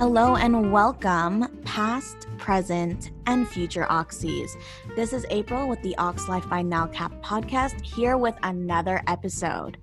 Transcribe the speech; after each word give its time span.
Hello 0.00 0.36
and 0.36 0.72
welcome, 0.72 1.60
past, 1.66 2.26
present, 2.38 3.10
and 3.26 3.46
future 3.46 3.84
Oxys. 3.90 4.48
This 4.96 5.12
is 5.12 5.26
April 5.28 5.68
with 5.68 5.82
the 5.82 5.94
Ox 5.98 6.26
Life 6.26 6.48
by 6.48 6.62
NALCAP 6.62 7.20
podcast, 7.20 7.82
here 7.82 8.16
with 8.16 8.34
another 8.42 9.02
episode. 9.06 9.76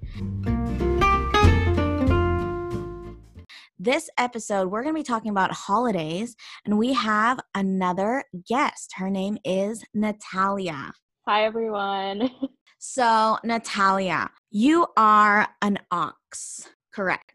This 3.78 4.10
episode, 4.18 4.72
we're 4.72 4.82
going 4.82 4.96
to 4.96 5.00
be 5.00 5.04
talking 5.04 5.30
about 5.30 5.52
holidays, 5.52 6.36
and 6.66 6.80
we 6.80 6.94
have 6.94 7.40
another 7.54 8.24
guest. 8.50 8.94
Her 8.96 9.12
name 9.12 9.38
is 9.46 9.84
Natalia. 9.94 10.94
Hi, 11.28 11.44
everyone. 11.44 12.32
So, 12.80 13.38
Natalia, 13.44 14.30
you 14.52 14.86
are 14.96 15.48
an 15.64 15.80
ox, 15.92 16.70
correct? 16.94 17.34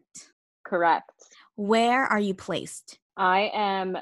Correct. 0.64 1.21
Where 1.62 2.02
are 2.02 2.18
you 2.18 2.34
placed? 2.34 2.98
I 3.16 3.48
am 3.54 3.96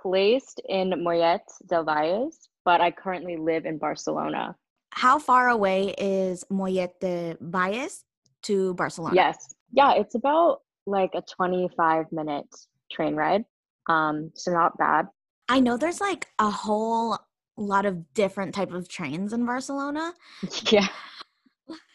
placed 0.00 0.60
in 0.68 0.90
Mollet 0.90 1.40
del 1.66 1.82
Valles, 1.82 2.48
but 2.64 2.80
I 2.80 2.92
currently 2.92 3.36
live 3.36 3.66
in 3.66 3.76
Barcelona. 3.76 4.54
How 4.90 5.18
far 5.18 5.48
away 5.48 5.96
is 5.98 6.44
Mollet 6.48 6.92
de 7.00 7.36
Valles 7.40 8.04
to 8.42 8.74
Barcelona? 8.74 9.16
Yes. 9.16 9.52
Yeah, 9.72 9.94
it's 9.94 10.14
about 10.14 10.60
like 10.86 11.10
a 11.16 11.22
25 11.22 12.12
minute 12.12 12.46
train 12.92 13.16
ride. 13.16 13.46
Um, 13.88 14.30
so 14.36 14.52
not 14.52 14.78
bad. 14.78 15.08
I 15.48 15.58
know 15.58 15.76
there's 15.76 16.00
like 16.00 16.28
a 16.38 16.50
whole 16.50 17.18
lot 17.56 17.84
of 17.84 18.14
different 18.14 18.54
type 18.54 18.72
of 18.72 18.88
trains 18.88 19.32
in 19.32 19.44
Barcelona. 19.44 20.12
Yeah. 20.70 20.86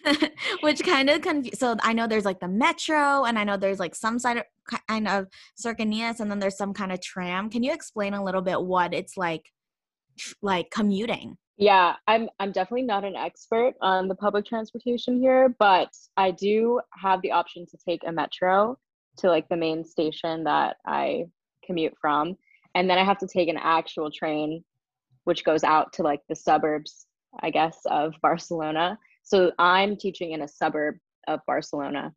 Which 0.62 0.84
kind 0.84 1.10
of 1.10 1.22
confuse. 1.22 1.60
So 1.60 1.76
I 1.82 1.94
know 1.94 2.08
there's 2.08 2.26
like 2.26 2.40
the 2.40 2.48
metro, 2.48 3.24
and 3.24 3.38
I 3.38 3.44
know 3.44 3.58
there's 3.58 3.80
like 3.80 3.96
some 3.96 4.20
side 4.20 4.38
of 4.38 4.44
kind 4.88 5.08
of 5.08 5.28
Cercanías, 5.62 6.20
and 6.20 6.30
then 6.30 6.40
there's 6.40 6.58
some 6.58 6.74
kind 6.74 6.92
of 6.92 7.02
tram. 7.02 7.50
Can 7.50 7.64
you 7.64 7.74
explain 7.74 8.14
a 8.14 8.24
little 8.24 8.42
bit 8.42 8.62
what 8.62 8.94
it's 8.94 9.18
like, 9.18 9.52
like 10.42 10.72
commuting? 10.72 11.38
Yeah, 11.58 11.96
I'm 12.08 12.30
I'm 12.40 12.52
definitely 12.52 12.84
not 12.84 13.04
an 13.04 13.16
expert 13.16 13.74
on 13.82 14.08
the 14.08 14.16
public 14.16 14.46
transportation 14.46 15.20
here, 15.20 15.56
but 15.60 15.90
I 16.16 16.32
do 16.32 16.80
have 16.94 17.22
the 17.22 17.32
option 17.32 17.66
to 17.68 17.78
take 17.78 18.02
a 18.06 18.12
metro 18.12 18.78
to 19.18 19.30
like 19.30 19.50
the 19.50 19.58
main 19.58 19.84
station 19.84 20.44
that 20.44 20.78
I 20.86 21.26
commute 21.66 21.96
from, 22.00 22.38
and 22.76 22.90
then 22.90 22.98
I 22.98 23.04
have 23.04 23.18
to 23.20 23.28
take 23.28 23.50
an 23.50 23.58
actual 23.58 24.12
train 24.12 24.64
which 25.28 25.44
goes 25.44 25.66
out 25.66 25.92
to 25.92 26.04
like 26.04 26.22
the 26.30 26.36
suburbs, 26.36 27.06
I 27.42 27.50
guess, 27.50 27.78
of 27.88 28.14
Barcelona. 28.22 28.98
So 29.28 29.52
I'm 29.60 29.98
teaching 29.98 30.32
in 30.32 30.42
a 30.42 30.48
suburb 30.48 30.96
of 31.28 31.42
Barcelona. 31.46 32.14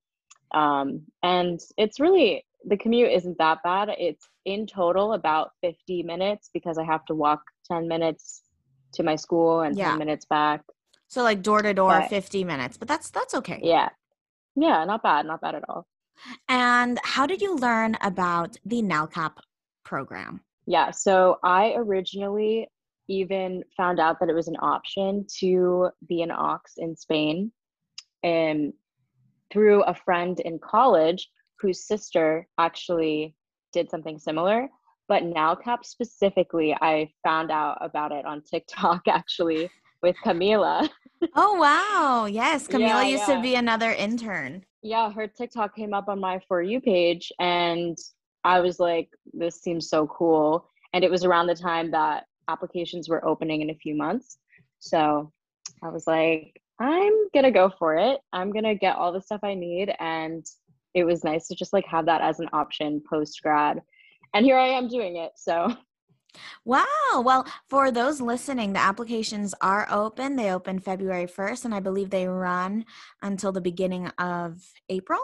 Um, 0.55 1.03
and 1.25 1.59
it's 1.77 1.99
really, 1.99 2.45
the 2.65 2.77
commute 2.77 3.11
isn't 3.11 3.37
that 3.39 3.65
bad. 3.65 3.89
It's 3.99 4.29
in 4.45 4.65
total 4.65 5.15
about 5.15 5.51
50 5.61 6.05
minutes 6.05 6.51
because 6.55 6.79
I 6.79 6.85
have 6.85 7.05
to 7.07 7.15
walk 7.17 7.43
10 7.67 7.89
minutes 7.89 8.43
to 8.93 9.03
my 9.03 9.17
school 9.17 9.63
and 9.63 9.77
yeah. 9.77 9.91
10 9.91 9.99
minutes 9.99 10.25
back. 10.27 10.63
So 11.09 11.25
like 11.25 11.43
door 11.43 11.63
to 11.63 11.75
door, 11.75 12.01
50 12.09 12.45
minutes, 12.45 12.77
but 12.77 12.87
that's, 12.87 13.11
that's 13.11 13.35
okay. 13.35 13.59
Yeah. 13.61 13.89
Yeah. 14.55 14.85
Not 14.85 15.03
bad. 15.03 15.27
Not 15.27 15.41
bad 15.41 15.57
at 15.57 15.65
all. 15.69 15.89
And 16.49 17.01
how 17.03 17.27
did 17.27 17.43
you 17.43 17.57
learn 17.57 17.97
about 18.03 18.57
the 18.65 18.83
NALCAP 18.83 19.33
program? 19.85 20.43
Yeah. 20.67 20.93
So 20.93 21.39
I 21.43 21.75
originally 21.77 22.69
even 23.11 23.63
found 23.77 23.99
out 23.99 24.21
that 24.21 24.29
it 24.29 24.35
was 24.35 24.47
an 24.47 24.57
option 24.63 25.27
to 25.41 25.91
be 26.09 26.23
an 26.23 26.31
ox 26.31 26.75
in 26.79 26.95
Spain 26.95 27.51
and 28.23 28.73
through 29.53 29.83
a 29.83 29.95
friend 29.95 30.39
in 30.41 30.61
college 30.61 31.29
whose 31.59 31.87
sister 31.87 32.47
actually 32.59 33.35
did 33.73 33.91
something 33.91 34.17
similar. 34.17 34.69
But 35.09 35.25
NALCAP 35.25 35.85
specifically, 35.85 36.77
I 36.81 37.11
found 37.25 37.51
out 37.51 37.79
about 37.81 38.13
it 38.13 38.25
on 38.25 38.43
TikTok 38.43 39.03
actually 39.09 39.69
with 40.03 40.15
Camila. 40.25 40.89
Oh 41.35 41.55
wow. 41.55 42.27
Yes, 42.27 42.69
Camila 42.69 42.81
yeah, 42.81 43.03
used 43.03 43.29
yeah. 43.29 43.35
to 43.35 43.43
be 43.43 43.57
another 43.57 43.91
intern. 43.91 44.65
Yeah, 44.83 45.13
her 45.13 45.27
TikTok 45.27 45.75
came 45.75 45.93
up 45.93 46.09
on 46.09 46.21
my 46.21 46.41
for 46.47 46.63
you 46.63 46.81
page 46.81 47.33
and 47.41 47.99
I 48.45 48.61
was 48.61 48.79
like 48.79 49.11
this 49.33 49.61
seems 49.61 49.91
so 49.91 50.07
cool 50.07 50.71
and 50.95 51.05
it 51.05 51.11
was 51.11 51.25
around 51.25 51.49
the 51.49 51.55
time 51.55 51.91
that 51.91 52.25
applications 52.49 53.09
were 53.09 53.27
opening 53.27 53.63
in 53.63 53.71
a 53.71 53.75
few 53.75 53.95
months. 53.95 54.39
So 54.79 55.33
I 55.83 55.89
was 55.89 56.07
like, 56.07 56.61
I'm 56.81 57.29
gonna 57.35 57.51
go 57.51 57.71
for 57.79 57.97
it. 57.97 58.21
I'm 58.33 58.53
gonna 58.53 58.75
get 58.75 58.97
all 58.97 59.13
the 59.13 59.21
stuff 59.21 59.41
I 59.43 59.55
need. 59.55 59.95
And 59.99 60.45
it 60.95 61.05
was 61.05 61.25
nice 61.25 61.47
to 61.49 61.55
just 61.55 61.73
like 61.73 61.87
have 61.87 62.07
that 62.07 62.21
as 62.21 62.41
an 62.41 62.49
option 62.53 63.03
post 63.09 63.41
grad. 63.43 63.83
And 64.35 64.45
here 64.45 64.57
I 64.57 64.69
am 64.69 64.89
doing 64.89 65.17
it. 65.17 65.33
So 65.37 65.75
Wow. 66.65 66.85
Well, 67.25 67.47
for 67.69 67.91
those 67.91 68.21
listening, 68.21 68.73
the 68.73 68.81
applications 68.81 69.55
are 69.61 69.89
open. 69.91 70.37
They 70.37 70.53
open 70.53 70.79
February 70.79 71.27
1st, 71.27 71.65
and 71.65 71.75
I 71.75 71.81
believe 71.81 72.11
they 72.11 72.29
run 72.29 72.85
until 73.23 73.53
the 73.53 73.61
beginning 73.61 74.09
of 74.19 74.63
April. 74.89 75.21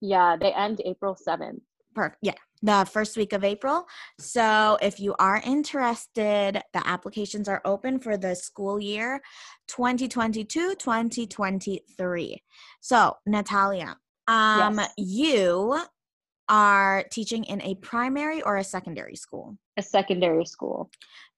Yeah, 0.00 0.36
they 0.36 0.52
end 0.52 0.80
April 0.84 1.16
7th. 1.16 1.60
Perfect. 1.94 2.18
Yeah, 2.22 2.34
the 2.62 2.88
first 2.90 3.16
week 3.16 3.32
of 3.32 3.44
April. 3.44 3.86
So 4.18 4.78
if 4.82 5.00
you 5.00 5.14
are 5.18 5.42
interested, 5.44 6.62
the 6.72 6.82
applications 6.86 7.48
are 7.48 7.62
open 7.64 7.98
for 7.98 8.16
the 8.16 8.34
school 8.34 8.80
year 8.80 9.20
2022 9.68 10.74
2023. 10.74 12.42
So, 12.80 13.16
Natalia, 13.26 13.96
um, 14.26 14.78
yes. 14.78 14.92
you 14.96 15.80
are 16.48 17.04
teaching 17.10 17.44
in 17.44 17.60
a 17.62 17.74
primary 17.76 18.42
or 18.42 18.56
a 18.56 18.64
secondary 18.64 19.16
school? 19.16 19.56
A 19.76 19.82
secondary 19.82 20.46
school. 20.46 20.90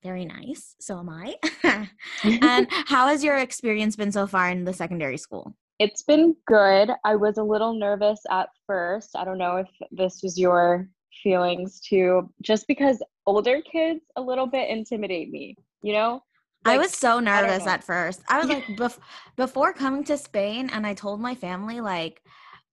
Very 0.03 0.25
nice. 0.25 0.77
So 0.81 0.99
am 0.99 1.11
I. 1.11 1.35
and 2.25 2.67
how 2.71 3.09
has 3.09 3.23
your 3.23 3.37
experience 3.37 3.97
been 3.97 4.13
so 4.13 4.27
far 4.27 4.51
in 4.51 4.65
the 4.65 4.73
secondary 4.73 5.19
school? 5.19 5.55
It's 5.79 6.03
been 6.03 6.37
good. 6.47 6.91
I 7.05 7.17
was 7.17 7.39
a 7.39 7.43
little 7.43 7.73
nervous 7.73 8.21
at 8.31 8.51
first. 8.67 9.17
I 9.17 9.25
don't 9.25 9.39
know 9.39 9.57
if 9.57 9.69
this 9.91 10.21
was 10.23 10.39
your 10.39 10.89
feelings 11.23 11.81
too, 11.81 12.31
just 12.43 12.67
because 12.67 13.03
older 13.27 13.61
kids 13.61 14.01
a 14.17 14.21
little 14.21 14.47
bit 14.47 14.69
intimidate 14.69 15.31
me, 15.31 15.57
you 15.83 15.93
know? 15.93 16.23
Like, 16.65 16.75
I 16.75 16.79
was 16.79 16.93
so 16.93 17.21
nervous 17.21 17.67
at 17.67 17.85
first. 17.85 18.23
I 18.29 18.39
was 18.39 18.49
like, 18.49 18.67
bef- 18.77 18.99
before 19.37 19.73
coming 19.73 20.05
to 20.05 20.19
Spain, 20.19 20.71
and 20.73 20.87
I 20.87 20.95
told 20.95 21.21
my 21.21 21.35
family, 21.35 21.81
like, 21.81 22.23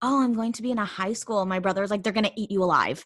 oh, 0.02 0.22
I'm 0.22 0.34
going 0.34 0.52
to 0.54 0.62
be 0.62 0.72
in 0.72 0.78
a 0.78 0.86
high 0.86 1.14
school. 1.14 1.46
My 1.46 1.60
brother 1.60 1.82
was 1.82 1.92
like, 1.92 2.04
they're 2.04 2.14
going 2.14 2.26
to 2.26 2.40
eat 2.42 2.52
you 2.52 2.64
alive. 2.64 3.06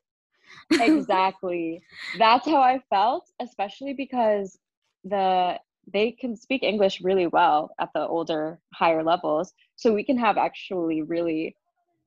exactly. 0.71 1.81
That's 2.19 2.45
how 2.45 2.61
I 2.61 2.81
felt, 2.89 3.29
especially 3.39 3.93
because 3.93 4.57
the 5.03 5.59
they 5.91 6.11
can 6.11 6.35
speak 6.35 6.63
English 6.63 7.01
really 7.01 7.27
well 7.27 7.71
at 7.79 7.89
the 7.93 8.05
older, 8.07 8.59
higher 8.73 9.03
levels. 9.03 9.53
So 9.75 9.93
we 9.93 10.03
can 10.03 10.17
have 10.17 10.37
actually 10.37 11.01
really 11.01 11.55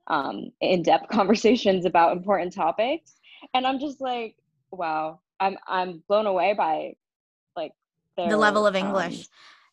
um, 0.06 0.50
in-depth 0.60 1.08
conversations 1.12 1.84
about 1.84 2.16
important 2.16 2.52
topics. 2.52 3.14
And 3.52 3.66
I'm 3.66 3.78
just 3.78 4.00
like, 4.00 4.36
wow, 4.70 5.20
I'm 5.40 5.56
I'm 5.66 6.02
blown 6.08 6.26
away 6.26 6.54
by 6.54 6.94
like 7.56 7.72
their, 8.16 8.30
the 8.30 8.36
level 8.36 8.66
of 8.66 8.74
English. 8.74 9.20
Um, 9.20 9.26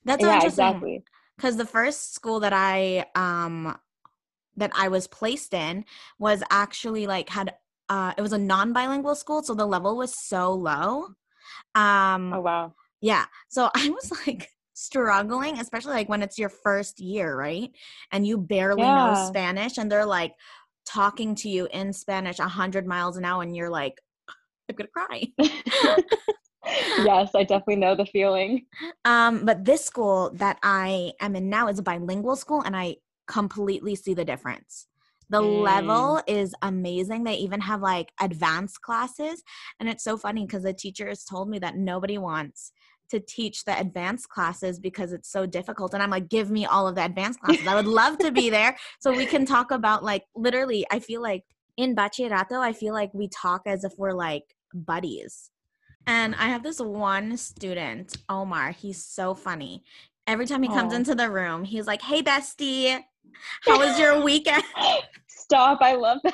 That's 0.05 0.23
yeah, 0.23 0.43
exactly. 0.43 1.03
Because 1.37 1.57
the 1.57 1.65
first 1.65 2.13
school 2.13 2.39
that 2.41 2.53
I 2.53 3.05
um 3.15 3.77
that 4.57 4.71
I 4.75 4.89
was 4.89 5.07
placed 5.07 5.53
in 5.53 5.85
was 6.19 6.43
actually 6.51 7.07
like 7.07 7.29
had 7.29 7.55
uh 7.89 8.13
it 8.17 8.21
was 8.21 8.33
a 8.33 8.37
non-bilingual 8.37 9.15
school, 9.15 9.43
so 9.43 9.53
the 9.53 9.65
level 9.65 9.95
was 9.95 10.13
so 10.13 10.51
low. 10.53 11.07
Um, 11.75 12.33
oh 12.33 12.41
wow 12.41 12.73
yeah. 13.01 13.25
So 13.49 13.69
I 13.75 13.89
was 13.89 14.11
like 14.25 14.49
struggling, 14.81 15.59
especially 15.59 15.93
like 15.93 16.09
when 16.09 16.21
it's 16.21 16.39
your 16.39 16.49
first 16.49 16.99
year, 16.99 17.35
right? 17.35 17.71
And 18.11 18.25
you 18.25 18.37
barely 18.37 18.81
yeah. 18.81 19.13
know 19.13 19.27
Spanish 19.27 19.77
and 19.77 19.91
they're 19.91 20.05
like 20.05 20.33
talking 20.85 21.35
to 21.35 21.49
you 21.49 21.67
in 21.71 21.93
Spanish 21.93 22.39
a 22.39 22.47
hundred 22.47 22.87
miles 22.87 23.17
an 23.17 23.25
hour 23.25 23.43
and 23.43 23.55
you're 23.55 23.69
like, 23.69 23.93
I'm 24.69 24.75
gonna 24.75 24.89
cry. 24.89 25.27
yes, 27.05 27.31
I 27.35 27.43
definitely 27.43 27.77
know 27.77 27.95
the 27.95 28.05
feeling. 28.05 28.65
Um, 29.05 29.45
but 29.45 29.65
this 29.65 29.85
school 29.85 30.31
that 30.35 30.57
I 30.63 31.13
am 31.19 31.35
in 31.35 31.49
now 31.49 31.67
is 31.67 31.79
a 31.79 31.83
bilingual 31.83 32.35
school 32.35 32.61
and 32.61 32.75
I 32.75 32.97
completely 33.27 33.95
see 33.95 34.13
the 34.13 34.25
difference. 34.25 34.87
The 35.29 35.41
mm. 35.41 35.63
level 35.63 36.21
is 36.27 36.53
amazing. 36.61 37.23
They 37.23 37.35
even 37.35 37.61
have 37.61 37.81
like 37.81 38.11
advanced 38.19 38.81
classes. 38.81 39.41
And 39.79 39.87
it's 39.87 40.03
so 40.03 40.17
funny 40.17 40.45
because 40.45 40.63
the 40.63 40.73
teachers 40.73 41.23
told 41.23 41.49
me 41.49 41.57
that 41.59 41.77
nobody 41.77 42.17
wants 42.17 42.73
to 43.11 43.19
teach 43.19 43.63
the 43.65 43.79
advanced 43.79 44.29
classes 44.29 44.79
because 44.79 45.13
it's 45.13 45.29
so 45.29 45.45
difficult. 45.45 45.93
And 45.93 46.01
I'm 46.01 46.09
like, 46.09 46.29
give 46.29 46.49
me 46.49 46.65
all 46.65 46.87
of 46.87 46.95
the 46.95 47.05
advanced 47.05 47.39
classes. 47.43 47.67
I 47.67 47.75
would 47.75 47.87
love 47.87 48.17
to 48.19 48.31
be 48.31 48.49
there 48.49 48.75
so 48.99 49.15
we 49.15 49.25
can 49.25 49.45
talk 49.45 49.71
about 49.71 50.03
like 50.03 50.23
literally, 50.35 50.85
I 50.91 50.99
feel 50.99 51.21
like 51.21 51.43
in 51.77 51.95
Bachillerato, 51.95 52.59
I 52.59 52.73
feel 52.73 52.93
like 52.93 53.13
we 53.13 53.27
talk 53.27 53.61
as 53.65 53.83
if 53.83 53.93
we're 53.97 54.13
like 54.13 54.43
buddies. 54.73 55.49
And 56.07 56.33
I 56.35 56.45
have 56.45 56.63
this 56.63 56.79
one 56.79 57.37
student, 57.37 58.17
Omar. 58.27 58.71
He's 58.71 59.05
so 59.05 59.35
funny. 59.35 59.83
Every 60.25 60.45
time 60.45 60.63
he 60.63 60.69
comes 60.69 60.93
into 60.93 61.13
the 61.13 61.29
room, 61.29 61.63
he's 61.63 61.87
like, 61.87 62.01
Hey, 62.01 62.23
bestie, 62.23 62.99
how 63.63 63.77
was 63.77 63.99
your 63.99 64.21
weekend? 64.23 64.63
Stop. 65.27 65.79
I 65.81 65.95
love 65.95 66.19
that. 66.23 66.33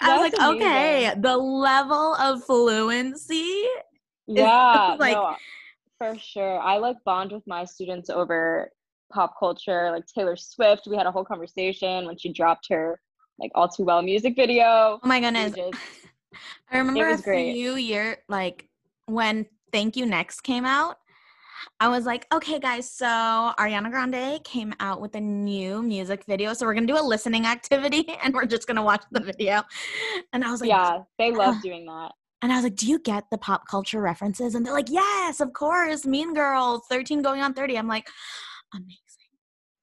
I 0.00 0.16
was 0.16 0.32
like, 0.32 0.54
okay, 0.54 1.12
the 1.18 1.36
level 1.36 2.14
of 2.14 2.44
fluency. 2.44 3.64
Yeah, 4.36 4.96
like- 4.98 5.14
no, 5.14 5.36
for 5.98 6.18
sure. 6.18 6.60
I 6.60 6.76
like 6.76 6.96
bond 7.04 7.32
with 7.32 7.46
my 7.46 7.64
students 7.64 8.10
over 8.10 8.70
pop 9.10 9.38
culture, 9.38 9.90
like 9.90 10.04
Taylor 10.06 10.36
Swift. 10.36 10.86
We 10.86 10.96
had 10.96 11.06
a 11.06 11.10
whole 11.10 11.24
conversation 11.24 12.04
when 12.06 12.18
she 12.18 12.32
dropped 12.32 12.68
her 12.70 13.00
like 13.38 13.50
all 13.54 13.68
too 13.68 13.84
well 13.84 14.02
music 14.02 14.36
video. 14.36 15.00
Oh 15.02 15.06
my 15.08 15.20
goodness. 15.20 15.54
just- 15.54 15.78
I 16.70 16.78
remember 16.78 17.08
a 17.08 17.16
great. 17.16 17.54
few 17.54 17.76
year 17.76 18.18
like 18.28 18.68
when 19.06 19.46
Thank 19.72 19.96
You 19.96 20.04
Next 20.04 20.42
came 20.42 20.66
out. 20.66 20.98
I 21.80 21.88
was 21.88 22.06
like, 22.06 22.26
okay, 22.32 22.58
guys, 22.58 22.90
so 22.90 23.06
Ariana 23.06 23.90
Grande 23.90 24.42
came 24.44 24.74
out 24.78 25.00
with 25.00 25.14
a 25.14 25.20
new 25.20 25.82
music 25.82 26.24
video. 26.24 26.52
So 26.52 26.66
we're 26.66 26.74
gonna 26.74 26.86
do 26.86 26.98
a 26.98 27.02
listening 27.02 27.46
activity 27.46 28.08
and 28.22 28.34
we're 28.34 28.46
just 28.46 28.66
gonna 28.66 28.82
watch 28.82 29.04
the 29.10 29.20
video. 29.20 29.62
And 30.32 30.44
I 30.44 30.50
was 30.50 30.60
like, 30.60 30.68
yeah, 30.68 30.98
they 31.18 31.32
love 31.32 31.56
uh, 31.56 31.60
doing 31.62 31.86
that. 31.86 32.12
And 32.42 32.52
I 32.52 32.56
was 32.56 32.64
like, 32.64 32.76
do 32.76 32.86
you 32.86 32.98
get 33.00 33.24
the 33.30 33.38
pop 33.38 33.66
culture 33.68 34.00
references? 34.00 34.54
And 34.54 34.64
they're 34.64 34.72
like, 34.72 34.90
yes, 34.90 35.40
of 35.40 35.52
course, 35.52 36.06
Mean 36.06 36.34
Girls, 36.34 36.82
13 36.88 37.22
going 37.22 37.40
on 37.40 37.54
30. 37.54 37.76
I'm 37.76 37.88
like, 37.88 38.08
amazing. 38.74 38.96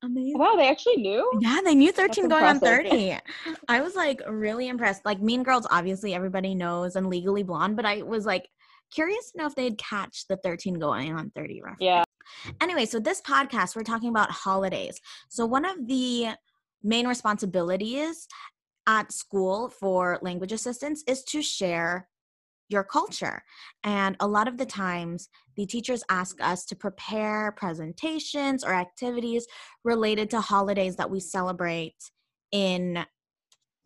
Amazing. 0.04 0.38
Wow, 0.38 0.56
they 0.56 0.70
actually 0.70 0.98
knew. 0.98 1.30
Yeah, 1.40 1.62
they 1.64 1.74
knew 1.74 1.92
13 1.92 2.28
going 2.28 2.44
on 2.44 2.60
30. 2.60 3.18
I 3.68 3.82
was 3.82 3.96
like 3.96 4.22
really 4.30 4.68
impressed. 4.68 5.04
Like 5.04 5.22
Mean 5.22 5.42
Girls, 5.42 5.66
obviously 5.72 6.14
everybody 6.14 6.54
knows, 6.54 6.96
and 6.96 7.08
Legally 7.08 7.44
Blonde, 7.44 7.76
but 7.76 7.86
I 7.86 8.04
was 8.04 8.26
like 8.26 8.48
curious 8.94 9.32
to 9.32 9.40
know 9.40 9.48
if 9.48 9.56
they'd 9.56 9.78
catch 9.78 10.26
the 10.30 10.38
13 10.38 10.76
going 10.76 11.14
on 11.14 11.32
30 11.36 11.62
reference. 11.62 11.78
Yeah. 11.82 12.04
Anyway, 12.62 12.86
so 12.86 13.00
this 13.00 13.22
podcast, 13.22 13.76
we're 13.76 13.84
talking 13.84 14.10
about 14.10 14.32
holidays. 14.32 15.00
So 15.30 15.46
one 15.46 15.66
of 15.66 15.88
the 15.88 16.30
main 16.84 17.08
responsibilities 17.08 18.28
at 18.88 19.12
school 19.12 19.70
for 19.70 20.20
language 20.22 20.52
assistants 20.52 21.04
is 21.08 21.24
to 21.24 21.42
share 21.42 22.08
your 22.70 22.84
culture. 22.84 23.44
And 23.84 24.16
a 24.20 24.28
lot 24.28 24.48
of 24.48 24.58
the 24.58 24.66
times, 24.66 25.30
the 25.56 25.66
teachers 25.66 26.04
ask 26.10 26.42
us 26.42 26.66
to 26.66 26.76
prepare 26.76 27.52
presentations 27.52 28.64
or 28.64 28.74
activities 28.74 29.48
related 29.84 30.30
to 30.32 30.42
holidays 30.42 30.96
that 30.96 31.10
we 31.10 31.20
celebrate 31.20 31.96
in 32.52 33.06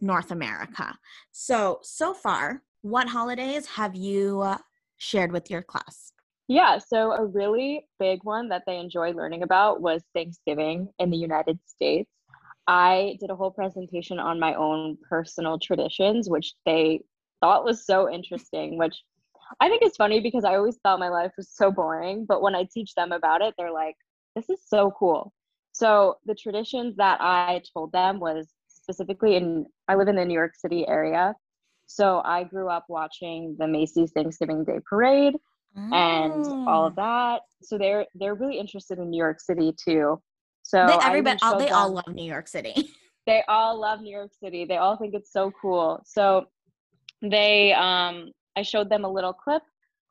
North 0.02 0.32
America. 0.32 0.98
So, 1.32 1.80
so 1.84 2.14
far, 2.14 2.64
what 2.82 3.10
holidays 3.10 3.66
have 3.68 3.96
you 3.96 4.42
uh, 4.42 4.58
shared 4.98 5.32
with 5.32 5.50
your 5.50 5.62
class? 5.62 6.14
Yeah, 6.48 6.80
so 6.80 7.12
a 7.12 7.26
really 7.26 7.86
big 8.00 8.24
one 8.24 8.50
that 8.50 8.64
they 8.66 8.78
enjoyed 8.78 9.16
learning 9.16 9.44
about 9.44 9.82
was 9.82 10.04
Thanksgiving 10.16 10.88
in 10.98 11.12
the 11.12 11.18
United 11.18 11.60
States. 11.66 12.10
I 12.66 13.18
did 13.20 13.30
a 13.30 13.36
whole 13.36 13.52
presentation 13.52 14.20
on 14.20 14.40
my 14.40 14.54
own 14.56 14.98
personal 15.08 15.60
traditions, 15.60 16.30
which 16.30 16.54
they 16.66 17.02
thought 17.42 17.66
was 17.66 17.86
so 17.86 18.10
interesting, 18.12 18.78
which 18.78 18.96
I 19.60 19.68
think 19.70 19.84
is 19.84 19.96
funny 19.96 20.20
because 20.20 20.46
I 20.46 20.56
always 20.56 20.78
thought 20.84 21.00
my 21.00 21.10
life 21.10 21.32
was 21.38 21.50
so 21.52 21.72
boring. 21.72 22.26
But 22.28 22.42
when 22.42 22.56
I 22.56 22.68
teach 22.72 22.94
them 22.96 23.12
about 23.12 23.42
it, 23.42 23.54
they're 23.58 23.72
like, 23.72 23.96
this 24.36 24.50
is 24.50 24.60
so 24.68 24.92
cool. 24.98 25.34
So 25.72 26.18
the 26.26 26.36
traditions 26.36 26.96
that 26.98 27.20
I 27.22 27.62
told 27.74 27.92
them 27.92 28.20
was 28.20 28.50
specifically 28.68 29.36
in, 29.36 29.66
I 29.88 29.96
live 29.96 30.08
in 30.08 30.16
the 30.16 30.26
New 30.26 30.34
York 30.34 30.56
City 30.56 30.88
area. 30.88 31.34
So 31.88 32.22
I 32.24 32.44
grew 32.44 32.70
up 32.70 32.86
watching 32.90 33.56
the 33.58 33.68
Macy's 33.68 34.12
Thanksgiving 34.12 34.64
Day 34.64 34.80
Parade 34.88 35.36
and 35.94 36.46
all 36.68 36.86
of 36.86 36.94
Mm. 36.94 36.98
that. 36.98 37.42
So 37.64 37.78
they're 37.78 38.06
they're 38.16 38.36
really 38.36 38.60
interested 38.60 39.00
in 39.00 39.10
New 39.10 39.18
York 39.18 39.40
City 39.40 39.74
too. 39.84 40.22
So 40.64 40.86
They, 40.86 40.98
everybody, 41.08 41.40
all, 41.42 41.58
they 41.58 41.70
all 41.70 41.90
love 41.92 42.08
New 42.14 42.24
York 42.30 42.48
City. 42.48 42.92
they 43.26 43.44
all 43.48 43.80
love 43.80 44.02
New 44.02 44.12
York 44.16 44.32
City. 44.44 44.66
They 44.66 44.78
all 44.78 44.98
think 44.98 45.14
it's 45.16 45.32
so 45.32 45.52
cool. 45.60 46.02
So 46.06 46.46
they 47.22 47.74
um 47.74 48.32
I 48.56 48.62
showed 48.62 48.90
them 48.90 49.06
a 49.06 49.12
little 49.12 49.34
clip 49.34 49.64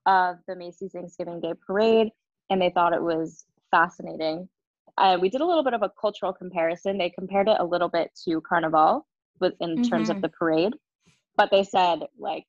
of 0.07 0.37
the 0.47 0.57
Macy's 0.57 0.93
Thanksgiving 0.93 1.41
Day 1.41 1.53
parade 1.67 2.11
and 2.51 2.61
they 2.61 2.71
thought 2.71 2.93
it 2.93 3.03
was 3.03 3.45
fascinating. 3.71 4.49
Uh, 4.97 5.19
we 5.21 5.29
did 5.29 5.41
a 5.41 5.47
little 5.47 5.63
bit 5.63 5.75
of 5.75 5.83
a 5.83 5.93
cultural 6.01 6.33
comparison. 6.33 6.99
They 6.99 7.11
compared 7.11 7.49
it 7.49 7.57
a 7.61 7.65
little 7.65 7.89
bit 7.89 8.11
to 8.25 8.41
Carnival 8.41 9.07
with 9.41 9.55
in 9.61 9.81
terms 9.83 10.09
Mhm. 10.09 10.17
of 10.17 10.23
the 10.23 10.29
parade, 10.31 10.73
but 11.37 11.51
they 11.51 11.63
said 11.63 12.01
like 12.19 12.45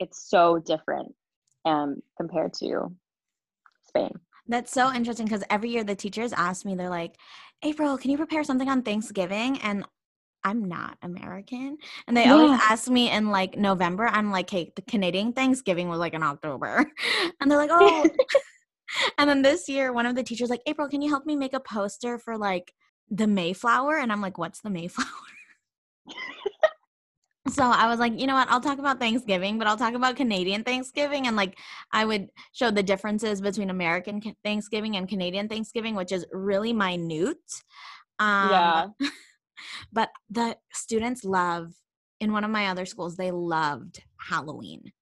it's 0.00 0.28
so 0.28 0.58
different 0.58 1.14
um 1.64 2.02
compared 2.16 2.52
to 2.54 2.94
Spain. 3.86 4.12
That's 4.46 4.72
so 4.72 4.92
interesting 4.92 5.26
because 5.26 5.44
every 5.50 5.70
year 5.70 5.84
the 5.84 5.94
teachers 5.94 6.32
ask 6.32 6.64
me, 6.64 6.74
they're 6.74 6.88
like, 6.88 7.16
April, 7.62 7.98
can 7.98 8.10
you 8.10 8.16
prepare 8.16 8.44
something 8.44 8.68
on 8.68 8.82
Thanksgiving? 8.82 9.58
And 9.60 9.84
I'm 10.44 10.68
not 10.68 10.98
American. 11.02 11.78
And 12.06 12.16
they 12.16 12.26
always 12.26 12.58
ask 12.62 12.88
me 12.88 13.10
in 13.10 13.30
like 13.30 13.56
November. 13.56 14.06
I'm 14.06 14.30
like, 14.30 14.48
hey, 14.48 14.72
the 14.74 14.82
Canadian 14.82 15.32
Thanksgiving 15.32 15.88
was 15.88 15.98
like 15.98 16.14
in 16.14 16.22
October. 16.22 16.86
And 17.40 17.50
they're 17.50 17.58
like, 17.58 17.70
oh. 17.72 18.08
and 19.18 19.28
then 19.28 19.42
this 19.42 19.68
year, 19.68 19.92
one 19.92 20.06
of 20.06 20.16
the 20.16 20.22
teachers 20.22 20.50
like, 20.50 20.62
April, 20.66 20.88
can 20.88 21.02
you 21.02 21.10
help 21.10 21.26
me 21.26 21.36
make 21.36 21.52
a 21.52 21.60
poster 21.60 22.18
for 22.18 22.36
like 22.36 22.72
the 23.10 23.26
Mayflower? 23.26 23.98
And 23.98 24.10
I'm 24.10 24.20
like, 24.20 24.38
what's 24.38 24.60
the 24.60 24.70
Mayflower? 24.70 25.06
So 27.50 27.62
I 27.64 27.88
was 27.88 27.98
like, 27.98 28.18
you 28.18 28.26
know 28.26 28.34
what? 28.34 28.48
I'll 28.50 28.60
talk 28.60 28.78
about 28.78 28.98
Thanksgiving, 28.98 29.58
but 29.58 29.66
I'll 29.66 29.76
talk 29.76 29.94
about 29.94 30.16
Canadian 30.16 30.64
Thanksgiving. 30.64 31.26
And 31.26 31.36
like, 31.36 31.58
I 31.92 32.04
would 32.04 32.28
show 32.52 32.70
the 32.70 32.82
differences 32.82 33.40
between 33.40 33.70
American 33.70 34.20
Thanksgiving 34.44 34.96
and 34.96 35.08
Canadian 35.08 35.48
Thanksgiving, 35.48 35.94
which 35.94 36.12
is 36.12 36.26
really 36.32 36.72
minute. 36.72 37.36
Um, 38.18 38.50
yeah. 38.50 38.86
But 39.92 40.10
the 40.30 40.56
students 40.72 41.24
love, 41.24 41.72
in 42.20 42.32
one 42.32 42.44
of 42.44 42.50
my 42.50 42.66
other 42.68 42.86
schools, 42.86 43.16
they 43.16 43.30
loved 43.30 44.02
Halloween. 44.18 44.92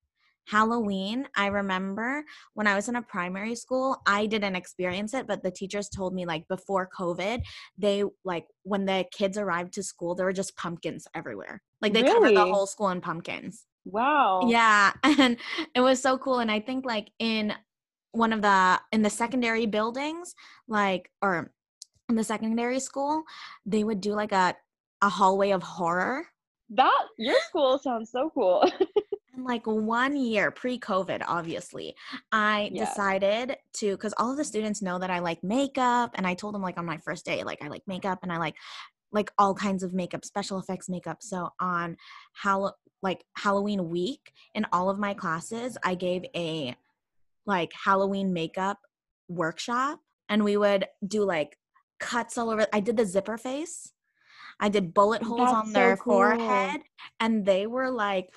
Halloween, 0.47 1.26
I 1.37 1.47
remember 1.47 2.25
when 2.55 2.69
I 2.69 2.76
was 2.76 2.88
in 2.88 2.94
a 2.94 3.03
primary 3.03 3.56
school, 3.56 4.00
I 4.06 4.26
didn't 4.26 4.55
experience 4.55 5.12
it, 5.12 5.26
but 5.26 5.43
the 5.43 5.50
teachers 5.50 5.88
told 5.88 6.14
me 6.14 6.25
like 6.25 6.47
before 6.47 6.88
COVID, 6.97 7.43
they 7.76 8.05
like 8.25 8.47
when 8.62 8.85
the 8.85 9.05
kids 9.12 9.37
arrived 9.37 9.73
to 9.75 9.82
school, 9.82 10.14
there 10.14 10.26
were 10.26 10.32
just 10.32 10.56
pumpkins 10.56 11.08
everywhere. 11.14 11.62
Like 11.82 11.93
they 11.93 12.05
covered 12.05 12.37
the 12.37 12.47
whole 12.47 12.67
school 12.67 12.91
in 12.91 13.00
pumpkins. 13.00 13.64
Wow. 13.85 14.43
Yeah, 14.47 14.93
and 15.03 15.37
it 15.75 15.81
was 15.81 16.00
so 16.00 16.17
cool. 16.17 16.38
And 16.38 16.50
I 16.50 16.61
think 16.61 16.85
like 16.87 17.11
in 17.19 17.53
one 18.12 18.32
of 18.32 18.41
the 18.41 18.81
in 18.93 19.03
the 19.03 19.11
secondary 19.11 19.67
buildings, 19.67 20.35
like 20.69 21.11
or 21.20 21.53
in 22.08 22.14
the 22.17 22.25
secondary 22.25 22.81
school, 22.81 23.25
they 23.64 23.85
would 23.85 24.00
do 24.00 24.14
like 24.14 24.32
a 24.32 24.55
a 25.03 25.08
hallway 25.08 25.51
of 25.51 25.63
horror. 25.63 26.27
That 26.70 27.05
your 27.19 27.39
school 27.48 27.79
sounds 27.79 28.10
so 28.10 28.31
cool. 28.34 28.65
And 29.34 29.44
like 29.44 29.67
one 29.67 30.17
year 30.17 30.51
pre-COVID, 30.51 31.22
obviously, 31.29 31.94
I 32.32 32.70
Yeah. 32.72 32.86
decided 32.86 33.58
to 33.75 33.91
because 33.91 34.15
all 34.17 34.31
of 34.31 34.39
the 34.39 34.44
students 34.44 34.81
know 34.81 34.98
that 34.98 35.10
I 35.10 35.19
like 35.19 35.44
makeup, 35.44 36.13
and 36.15 36.27
I 36.27 36.32
told 36.32 36.55
them 36.55 36.63
like 36.63 36.79
on 36.79 36.86
my 36.86 36.96
first 36.96 37.27
day, 37.27 37.44
like 37.44 37.63
I 37.63 37.69
like 37.69 37.82
makeup 37.86 38.20
and 38.22 38.32
I 38.32 38.39
like 38.39 38.55
like 39.13 39.31
all 39.36 39.55
kinds 39.55 39.82
of 39.82 39.93
makeup, 39.93 40.25
special 40.25 40.58
effects 40.58 40.89
makeup. 40.89 41.19
So 41.20 41.51
on 41.60 41.98
Hall 42.34 42.79
like 43.03 43.27
Halloween 43.36 43.91
week 43.91 44.32
in 44.55 44.65
all 44.72 44.89
of 44.89 44.98
my 44.98 45.13
classes, 45.13 45.77
I 45.84 45.96
gave 45.96 46.25
a 46.34 46.75
like 47.44 47.72
Halloween 47.75 48.32
makeup 48.32 48.79
workshop, 49.29 50.01
and 50.31 50.44
we 50.44 50.56
would 50.56 50.86
do 51.06 51.25
like 51.25 51.58
cuts 51.98 52.38
all 52.38 52.50
over. 52.50 52.67
I 52.72 52.81
did 52.81 52.96
the 52.96 53.05
zipper 53.05 53.38
face. 53.38 53.93
I 54.58 54.69
did 54.69 54.94
bullet 54.94 55.22
holes 55.22 55.41
That's 55.41 55.53
on 55.53 55.67
so 55.67 55.72
their 55.72 55.96
cool. 55.96 56.15
forehead, 56.15 56.81
and 57.20 57.44
they 57.44 57.67
were 57.67 57.91
like, 57.91 58.31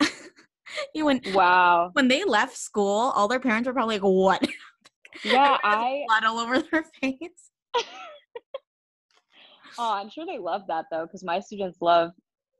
you 0.94 1.06
when 1.06 1.20
wow. 1.32 1.90
when 1.94 2.08
they 2.08 2.24
left 2.24 2.56
school, 2.56 3.12
all 3.14 3.28
their 3.28 3.40
parents 3.40 3.66
were 3.66 3.72
probably 3.72 3.96
like, 3.96 4.02
"What?" 4.04 4.46
Yeah, 5.24 5.58
I 5.62 6.04
blood 6.08 6.24
all 6.24 6.38
over 6.38 6.60
their 6.60 6.84
face. 7.00 7.50
oh, 9.78 9.92
I'm 9.92 10.10
sure 10.10 10.26
they 10.26 10.38
love 10.38 10.62
that 10.68 10.86
though, 10.90 11.06
because 11.06 11.22
my 11.22 11.38
students 11.38 11.78
love 11.80 12.10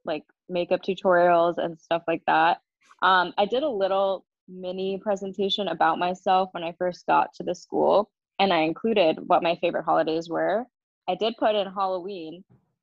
like 0.05 0.25
makeup 0.49 0.81
tutorials 0.83 1.59
and 1.59 1.79
stuff 1.81 2.03
like 2.07 2.23
that. 2.27 2.59
Um, 3.03 3.33
I 3.39 3.47
did 3.47 3.63
a 3.63 3.69
little 3.69 4.25
mini 4.49 4.99
presentation 4.99 5.69
about 5.69 5.99
myself 5.99 6.51
when 6.53 6.63
I 6.63 6.73
first 6.79 7.07
got 7.07 7.33
to 7.35 7.43
the 7.43 7.55
school, 7.55 8.11
and 8.43 8.53
I 8.53 8.63
included 8.63 9.19
what 9.29 9.45
my 9.45 9.57
favorite 9.61 9.85
holidays 9.85 10.29
were. 10.29 10.67
I 11.09 11.15
did 11.15 11.37
put 11.39 11.55
in 11.55 11.73
Halloween, 11.73 12.43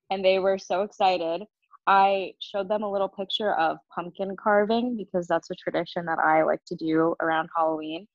and 0.09 0.23
they 0.23 0.39
were 0.39 0.57
so 0.57 0.83
excited. 0.83 1.43
I 1.85 2.31
showed 2.39 2.69
them 2.69 2.81
a 2.81 2.89
little 2.89 3.09
picture 3.09 3.53
of 3.55 3.77
pumpkin 3.93 4.37
carving 4.41 4.95
because 4.95 5.27
that's 5.27 5.49
a 5.49 5.55
tradition 5.55 6.05
that 6.05 6.17
I 6.17 6.43
like 6.43 6.63
to 6.67 6.75
do 6.75 7.13
around 7.19 7.49
Halloween. 7.57 8.07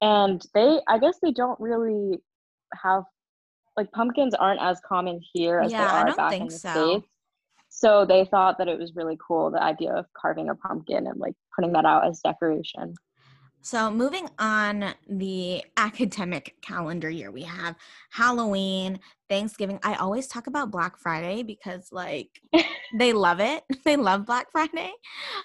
And 0.00 0.40
they, 0.54 0.78
I 0.86 1.00
guess 1.00 1.18
they 1.20 1.32
don't 1.32 1.58
really 1.58 2.20
have 2.80 3.02
like 3.76 3.90
pumpkins 3.90 4.34
aren't 4.34 4.62
as 4.62 4.78
common 4.86 5.20
here 5.32 5.58
as 5.58 5.72
Yeah, 5.72 6.04
they 6.04 6.10
are 6.12 6.16
back 6.16 6.34
in 6.34 6.46
the 6.46 6.52
so. 6.52 6.88
states. 6.88 7.08
So 7.68 8.06
they 8.06 8.26
thought 8.26 8.58
that 8.58 8.68
it 8.68 8.78
was 8.78 8.94
really 8.94 9.18
cool 9.26 9.50
the 9.50 9.62
idea 9.62 9.92
of 9.92 10.06
carving 10.16 10.50
a 10.50 10.54
pumpkin 10.54 11.08
and 11.08 11.18
like 11.18 11.34
putting 11.56 11.72
that 11.72 11.84
out 11.84 12.06
as 12.06 12.20
decoration. 12.20 12.94
So, 13.62 13.90
moving 13.90 14.28
on 14.38 14.94
the 15.08 15.64
academic 15.76 16.54
calendar 16.62 17.10
year, 17.10 17.32
we 17.32 17.42
have 17.42 17.74
Halloween, 18.10 19.00
Thanksgiving. 19.28 19.80
I 19.82 19.94
always 19.96 20.28
talk 20.28 20.46
about 20.46 20.70
Black 20.70 20.96
Friday 20.96 21.42
because, 21.42 21.88
like, 21.90 22.28
they 22.98 23.12
love 23.12 23.40
it. 23.40 23.64
They 23.84 23.96
love 23.96 24.24
Black 24.24 24.46
Friday. 24.52 24.92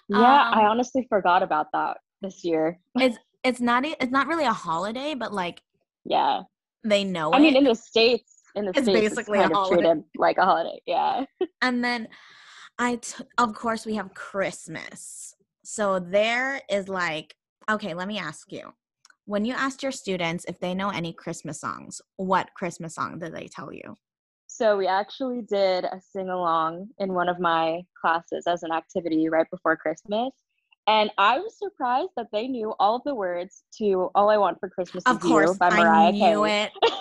Yeah, 0.08 0.18
Um, 0.50 0.53
I 0.53 0.65
honestly 0.65 1.06
forgot 1.10 1.41
about 1.41 1.68
that 1.74 1.98
this 2.22 2.44
year. 2.44 2.80
it's 2.96 3.18
it's 3.44 3.60
not 3.60 3.86
it's 3.86 4.12
not 4.12 4.27
really 4.27 4.46
a 4.46 4.53
holiday, 4.53 5.15
but 5.15 5.34
like 5.34 5.62
Yeah. 6.06 6.41
they 6.84 7.03
know 7.03 7.32
I 7.32 7.38
it. 7.38 7.41
mean, 7.41 7.56
in 7.56 7.63
the 7.63 7.74
States, 7.75 8.44
in 8.56 8.65
the 8.65 8.72
It's 8.75 8.84
States, 8.84 9.15
basically 9.15 9.39
it's 9.39 9.48
kind 9.50 9.56
of 9.58 9.68
treated 9.68 10.03
like 10.15 10.38
a 10.38 10.46
holiday. 10.46 10.80
Yeah. 10.86 11.25
and 11.63 11.84
then 11.84 12.08
I, 12.77 12.98
t- 12.98 13.24
of 13.39 13.56
course, 13.56 13.84
we 13.86 13.96
have 13.96 14.13
Christmas. 14.13 15.36
So 15.63 15.98
there 16.00 16.62
is 16.70 16.88
like, 16.88 17.36
okay, 17.72 17.94
let 17.94 18.08
me 18.08 18.18
ask 18.20 18.51
you. 18.51 18.74
When 19.25 19.46
you 19.46 19.54
asked 19.54 19.84
your 19.84 19.92
students 19.92 20.46
if 20.48 20.60
they 20.60 20.74
know 20.74 20.90
any 20.90 21.13
Christmas 21.13 21.60
songs, 21.60 22.01
what 22.18 22.50
Christmas 22.56 22.96
song 22.96 23.20
did 23.20 23.34
they 23.34 23.48
tell 23.48 23.74
you? 23.74 23.96
So 24.48 24.78
we 24.78 24.88
actually 24.88 25.42
did 25.44 25.86
a 25.86 26.01
sing 26.01 26.30
along 26.30 26.90
in 27.00 27.13
one 27.13 27.30
of 27.30 27.40
my 27.40 27.82
classes 28.00 28.46
as 28.48 28.63
an 28.63 28.72
activity 28.72 29.30
right 29.30 29.48
before 29.50 29.78
Christmas. 29.78 30.32
And 30.88 31.12
I 31.18 31.40
was 31.40 31.58
surprised 31.58 32.10
that 32.18 32.28
they 32.34 32.48
knew 32.48 32.74
all 32.80 32.98
of 32.98 33.04
the 33.06 33.16
words 33.16 33.63
to 33.78 34.10
All 34.16 34.30
I 34.30 34.38
Want 34.38 34.60
for 34.60 34.70
Christmas 34.70 35.06
Of 35.06 35.18
Is 35.18 35.24
course, 35.24 35.51
You 35.51 35.56
by 35.60 35.70
Mariah 35.70 36.08
I 36.08 36.12
knew 36.12 36.20
Carey. 36.20 36.51
it. 36.51 36.72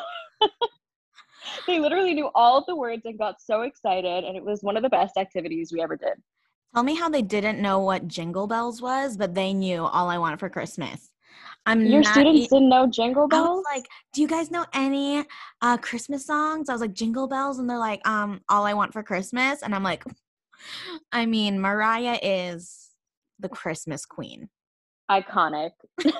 They 1.66 1.78
literally 1.78 2.14
knew 2.14 2.30
all 2.34 2.58
of 2.58 2.66
the 2.66 2.76
words 2.76 3.02
and 3.04 3.18
got 3.18 3.40
so 3.40 3.62
excited. 3.62 4.24
And 4.24 4.36
it 4.36 4.44
was 4.44 4.62
one 4.62 4.76
of 4.76 4.82
the 4.82 4.88
best 4.88 5.16
activities 5.16 5.72
we 5.72 5.80
ever 5.80 5.96
did. 5.96 6.14
Tell 6.74 6.84
me 6.84 6.94
how 6.94 7.08
they 7.08 7.22
didn't 7.22 7.60
know 7.60 7.80
what 7.80 8.06
Jingle 8.06 8.46
Bells 8.46 8.80
was, 8.80 9.16
but 9.16 9.34
they 9.34 9.52
knew 9.52 9.84
All 9.84 10.08
I 10.08 10.18
Want 10.18 10.38
for 10.38 10.48
Christmas. 10.48 11.10
I'm 11.66 11.84
Your 11.84 12.04
students 12.04 12.46
e- 12.46 12.48
didn't 12.48 12.68
know 12.68 12.86
Jingle 12.86 13.24
I 13.24 13.28
Bells? 13.28 13.58
was 13.58 13.64
like, 13.74 13.88
"Do 14.12 14.20
you 14.22 14.28
guys 14.28 14.50
know 14.50 14.64
any 14.72 15.24
uh 15.62 15.76
Christmas 15.78 16.24
songs?" 16.24 16.68
I 16.68 16.72
was 16.72 16.80
like, 16.80 16.94
"Jingle 16.94 17.26
Bells," 17.26 17.58
and 17.58 17.68
they're 17.68 17.76
like, 17.78 18.06
"Um, 18.06 18.40
All 18.48 18.64
I 18.66 18.74
Want 18.74 18.92
for 18.92 19.02
Christmas," 19.02 19.62
and 19.62 19.74
I'm 19.74 19.82
like, 19.82 20.04
"I 21.12 21.26
mean, 21.26 21.60
Mariah 21.60 22.18
is 22.22 22.90
the 23.38 23.48
Christmas 23.48 24.06
queen." 24.06 24.48
Iconic. 25.10 25.72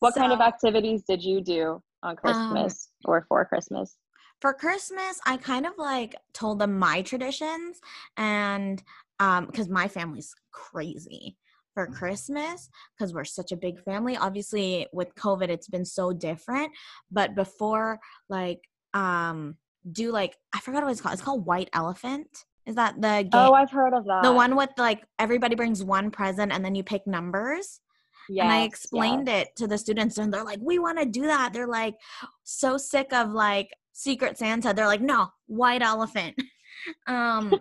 what 0.00 0.14
kind 0.14 0.32
of 0.32 0.40
activities 0.40 1.04
did 1.08 1.22
you 1.22 1.40
do 1.40 1.80
Um, 2.02 2.02
on 2.02 2.16
Christmas 2.16 2.88
or 3.04 3.24
for 3.28 3.44
Christmas? 3.44 3.96
for 4.40 4.52
Christmas, 4.52 5.20
I 5.24 5.36
kind 5.38 5.64
of 5.64 5.72
like 5.78 6.16
told 6.34 6.58
them 6.58 6.78
my 6.78 7.02
traditions 7.02 7.80
and 8.16 8.82
um 9.20 9.46
because 9.46 9.68
my 9.68 9.88
family's 9.88 10.34
crazy 10.52 11.36
for 11.74 11.86
Christmas 11.88 12.70
because 12.96 13.12
we're 13.12 13.24
such 13.24 13.52
a 13.52 13.56
big 13.56 13.80
family. 13.80 14.16
Obviously, 14.16 14.86
with 14.92 15.14
COVID, 15.16 15.48
it's 15.48 15.68
been 15.68 15.84
so 15.84 16.12
different. 16.12 16.70
But 17.10 17.34
before, 17.34 17.98
like, 18.28 18.60
um, 18.94 19.56
do 19.90 20.12
like 20.12 20.36
I 20.54 20.60
forgot 20.60 20.84
what 20.84 20.92
it's 20.92 21.00
called. 21.00 21.14
It's 21.14 21.22
called 21.22 21.44
White 21.44 21.68
Elephant. 21.72 22.28
Is 22.66 22.76
that 22.76 22.94
the 22.94 23.22
game? 23.24 23.30
Oh, 23.34 23.52
I've 23.52 23.70
heard 23.70 23.92
of 23.92 24.06
that. 24.06 24.22
the 24.22 24.32
one 24.32 24.56
with 24.56 24.70
like 24.78 25.04
everybody 25.18 25.54
brings 25.54 25.84
one 25.84 26.10
present 26.10 26.50
and 26.52 26.64
then 26.64 26.74
you 26.74 26.82
pick 26.82 27.06
numbers? 27.06 27.80
Yeah. 28.28 28.44
and 28.44 28.52
I 28.52 28.62
explained 28.62 29.28
yes. 29.28 29.48
it 29.48 29.56
to 29.56 29.66
the 29.66 29.76
students, 29.76 30.16
and 30.16 30.32
they're 30.32 30.44
like, 30.44 30.60
"We 30.62 30.78
want 30.78 30.98
to 30.98 31.04
do 31.04 31.22
that." 31.22 31.52
They're 31.52 31.66
like, 31.66 31.96
so 32.44 32.78
sick 32.78 33.12
of 33.12 33.32
like 33.32 33.68
Secret 33.92 34.38
Santa. 34.38 34.72
They're 34.72 34.86
like, 34.86 35.02
"No, 35.02 35.28
white 35.46 35.82
elephant." 35.82 36.34
um, 37.06 37.52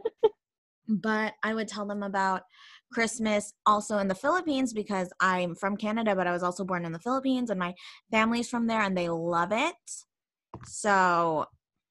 but 0.88 1.34
I 1.44 1.54
would 1.54 1.68
tell 1.68 1.86
them 1.86 2.04
about 2.04 2.44
Christmas 2.92 3.54
also 3.66 3.98
in 3.98 4.08
the 4.08 4.16
Philippines 4.16 4.74
because 4.74 5.12
I'm 5.20 5.56
from 5.56 5.78
Canada, 5.78 6.16
but 6.16 6.28
I 6.28 6.32
was 6.32 6.44
also 6.44 6.64
born 6.64 6.86
in 6.86 6.92
the 6.92 7.00
Philippines, 7.00 7.50
and 7.50 7.60
my 7.60 7.74
family's 8.12 8.50
from 8.50 8.68
there, 8.68 8.82
and 8.82 8.98
they 8.98 9.10
love 9.10 9.52
it. 9.52 9.76
So 10.66 11.46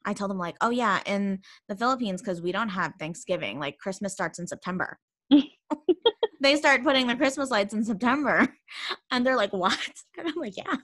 I 0.04 0.12
tell 0.14 0.28
them 0.28 0.38
like, 0.38 0.56
"Oh 0.61 0.70
yeah, 0.70 1.00
in 1.06 1.40
the 1.68 1.76
Philippines 1.76 2.22
because 2.22 2.40
we 2.42 2.52
don't 2.52 2.68
have 2.70 2.94
Thanksgiving. 2.99 3.58
Like 3.58 3.78
Christmas 3.78 4.12
starts 4.12 4.38
in 4.38 4.46
September." 4.46 4.99
they 6.42 6.56
start 6.56 6.82
putting 6.82 7.06
the 7.06 7.16
Christmas 7.16 7.50
lights 7.50 7.75
in 7.75 7.84
September. 7.84 8.49
And 9.11 9.25
they're 9.26 9.37
like, 9.37 9.52
what? 9.52 9.78
And 10.18 10.28
I'm 10.28 10.34
like, 10.37 10.56
yeah. 10.56 10.76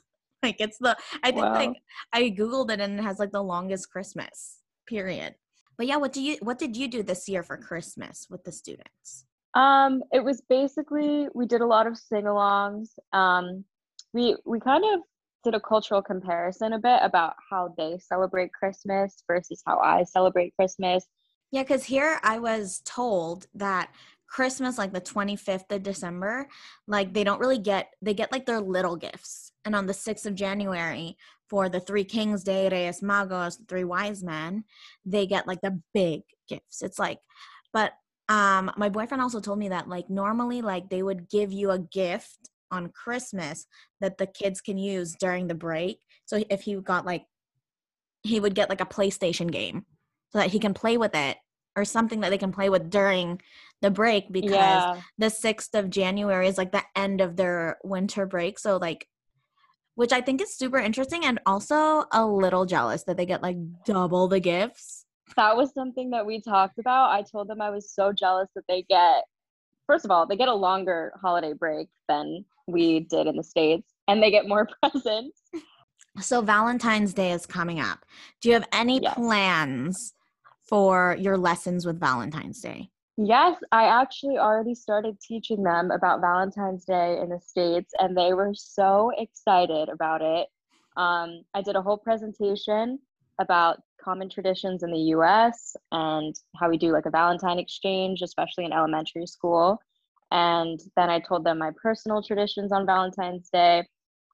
Like 0.42 0.56
it's 0.60 0.78
the 0.78 0.96
I 1.22 1.32
think 1.32 1.46
Wow. 1.46 1.54
like 1.54 1.72
I 2.12 2.30
Googled 2.30 2.70
it 2.70 2.80
and 2.80 2.98
it 2.98 3.02
has 3.02 3.18
like 3.18 3.32
the 3.32 3.42
longest 3.42 3.90
Christmas 3.90 4.58
period. 4.86 5.34
But 5.78 5.86
yeah, 5.86 5.96
what 5.96 6.12
do 6.12 6.20
you 6.20 6.36
what 6.42 6.58
did 6.58 6.76
you 6.76 6.88
do 6.88 7.02
this 7.02 7.28
year 7.28 7.42
for 7.42 7.56
Christmas 7.56 8.26
with 8.28 8.44
the 8.44 8.52
students? 8.52 9.24
Um, 9.54 10.02
it 10.12 10.22
was 10.22 10.42
basically 10.48 11.28
we 11.34 11.46
did 11.46 11.60
a 11.60 11.66
lot 11.66 11.86
of 11.86 11.96
sing-alongs. 11.96 12.88
Um, 13.12 13.64
we 14.12 14.36
we 14.44 14.58
kind 14.58 14.84
of 14.84 15.00
did 15.44 15.54
a 15.54 15.60
cultural 15.60 16.02
comparison 16.02 16.72
a 16.72 16.78
bit 16.78 17.00
about 17.02 17.34
how 17.48 17.72
they 17.78 17.96
celebrate 17.98 18.52
Christmas 18.52 19.22
versus 19.26 19.62
how 19.64 19.78
I 19.78 20.02
celebrate 20.02 20.54
Christmas. 20.56 21.06
Yeah, 21.52 21.62
because 21.62 21.84
here 21.84 22.18
I 22.22 22.40
was 22.40 22.82
told 22.84 23.46
that 23.54 23.90
Christmas, 24.28 24.78
like 24.78 24.92
the 24.92 25.00
25th 25.00 25.70
of 25.72 25.82
December, 25.82 26.46
like 26.86 27.14
they 27.14 27.24
don't 27.24 27.40
really 27.40 27.58
get, 27.58 27.92
they 28.02 28.14
get 28.14 28.30
like 28.30 28.46
their 28.46 28.60
little 28.60 28.96
gifts. 28.96 29.52
And 29.64 29.74
on 29.74 29.86
the 29.86 29.92
6th 29.92 30.26
of 30.26 30.34
January, 30.34 31.16
for 31.48 31.68
the 31.68 31.80
Three 31.80 32.04
Kings 32.04 32.44
Day, 32.44 32.68
Reyes 32.68 33.00
Magos, 33.00 33.56
Three 33.68 33.84
Wise 33.84 34.22
Men, 34.22 34.64
they 35.04 35.26
get 35.26 35.46
like 35.46 35.60
the 35.62 35.80
big 35.94 36.22
gifts. 36.48 36.82
It's 36.82 36.98
like, 36.98 37.18
but 37.72 37.92
um, 38.28 38.70
my 38.76 38.88
boyfriend 38.88 39.22
also 39.22 39.40
told 39.40 39.58
me 39.58 39.70
that 39.70 39.88
like 39.88 40.10
normally, 40.10 40.60
like 40.60 40.90
they 40.90 41.02
would 41.02 41.28
give 41.30 41.52
you 41.52 41.70
a 41.70 41.78
gift 41.78 42.50
on 42.70 42.90
Christmas 42.90 43.66
that 44.00 44.18
the 44.18 44.26
kids 44.26 44.60
can 44.60 44.76
use 44.76 45.16
during 45.18 45.48
the 45.48 45.54
break. 45.54 46.00
So 46.26 46.42
if 46.50 46.62
he 46.62 46.74
got 46.74 47.06
like, 47.06 47.24
he 48.22 48.40
would 48.40 48.54
get 48.54 48.68
like 48.68 48.82
a 48.82 48.86
PlayStation 48.86 49.50
game 49.50 49.86
so 50.30 50.38
that 50.38 50.50
he 50.50 50.58
can 50.58 50.74
play 50.74 50.98
with 50.98 51.14
it 51.14 51.38
or 51.76 51.84
something 51.84 52.20
that 52.20 52.30
they 52.30 52.38
can 52.38 52.52
play 52.52 52.68
with 52.68 52.90
during 52.90 53.40
the 53.80 53.90
break 53.90 54.32
because 54.32 54.52
yeah, 54.52 55.00
the 55.18 55.26
6th 55.26 55.78
of 55.78 55.90
January 55.90 56.48
is 56.48 56.58
like 56.58 56.72
the 56.72 56.82
end 56.96 57.20
of 57.20 57.36
their 57.36 57.78
winter 57.84 58.26
break. 58.26 58.58
So 58.58 58.76
like 58.76 59.06
which 59.94 60.12
I 60.12 60.20
think 60.20 60.40
is 60.40 60.56
super 60.56 60.78
interesting 60.78 61.24
and 61.24 61.40
also 61.44 62.04
a 62.12 62.24
little 62.24 62.66
jealous 62.66 63.02
that 63.04 63.16
they 63.16 63.26
get 63.26 63.42
like 63.42 63.56
double 63.84 64.28
the 64.28 64.38
gifts. 64.38 65.04
that 65.36 65.56
was 65.56 65.74
something 65.74 66.10
that 66.10 66.24
we 66.24 66.40
talked 66.40 66.78
about. 66.78 67.10
I 67.10 67.22
told 67.22 67.48
them 67.48 67.60
I 67.60 67.70
was 67.70 67.90
so 67.92 68.12
jealous 68.12 68.48
that 68.54 68.62
they 68.68 68.82
get 68.88 69.24
first 69.88 70.04
of 70.04 70.10
all, 70.10 70.26
they 70.26 70.36
get 70.36 70.48
a 70.48 70.54
longer 70.54 71.12
holiday 71.20 71.52
break 71.52 71.88
than 72.08 72.44
we 72.68 73.00
did 73.00 73.26
in 73.26 73.36
the 73.36 73.42
States, 73.42 73.88
and 74.06 74.22
they 74.22 74.30
get 74.30 74.46
more 74.46 74.68
presents. 74.82 75.40
So 76.20 76.42
Valentine's 76.42 77.14
Day 77.14 77.32
is 77.32 77.46
coming 77.46 77.80
up. 77.80 78.04
Do 78.40 78.48
you 78.50 78.54
have 78.54 78.68
any 78.72 79.00
Yes. 79.00 79.14
plans 79.14 80.14
for 80.68 81.16
your 81.18 81.36
lessons 81.38 81.86
with 81.86 81.98
Valentine's 81.98 82.60
Day? 82.60 82.90
Yes, 83.20 83.60
I 83.72 83.86
actually 83.86 84.38
already 84.38 84.76
started 84.76 85.20
teaching 85.20 85.64
them 85.64 85.90
about 85.90 86.20
Valentine's 86.20 86.84
Day 86.84 87.18
in 87.20 87.30
the 87.30 87.40
States, 87.40 87.92
and 87.98 88.16
they 88.16 88.32
were 88.32 88.54
so 88.54 89.10
excited 89.18 89.88
about 89.88 90.22
it. 90.22 90.46
Um, 90.96 91.42
I 91.52 91.62
did 91.62 91.74
a 91.74 91.82
whole 91.82 91.98
presentation 91.98 93.00
about 93.40 93.80
common 94.00 94.30
traditions 94.30 94.84
in 94.84 94.92
the 94.92 95.16
US 95.16 95.74
and 95.90 96.32
how 96.54 96.70
we 96.70 96.78
do 96.78 96.92
like 96.92 97.06
a 97.06 97.10
Valentine 97.10 97.58
exchange, 97.58 98.22
especially 98.22 98.64
in 98.64 98.72
elementary 98.72 99.26
school. 99.26 99.82
And 100.30 100.78
then 100.94 101.10
I 101.10 101.18
told 101.18 101.42
them 101.42 101.58
my 101.58 101.72
personal 101.82 102.22
traditions 102.22 102.70
on 102.70 102.86
Valentine's 102.86 103.48
Day. 103.50 103.84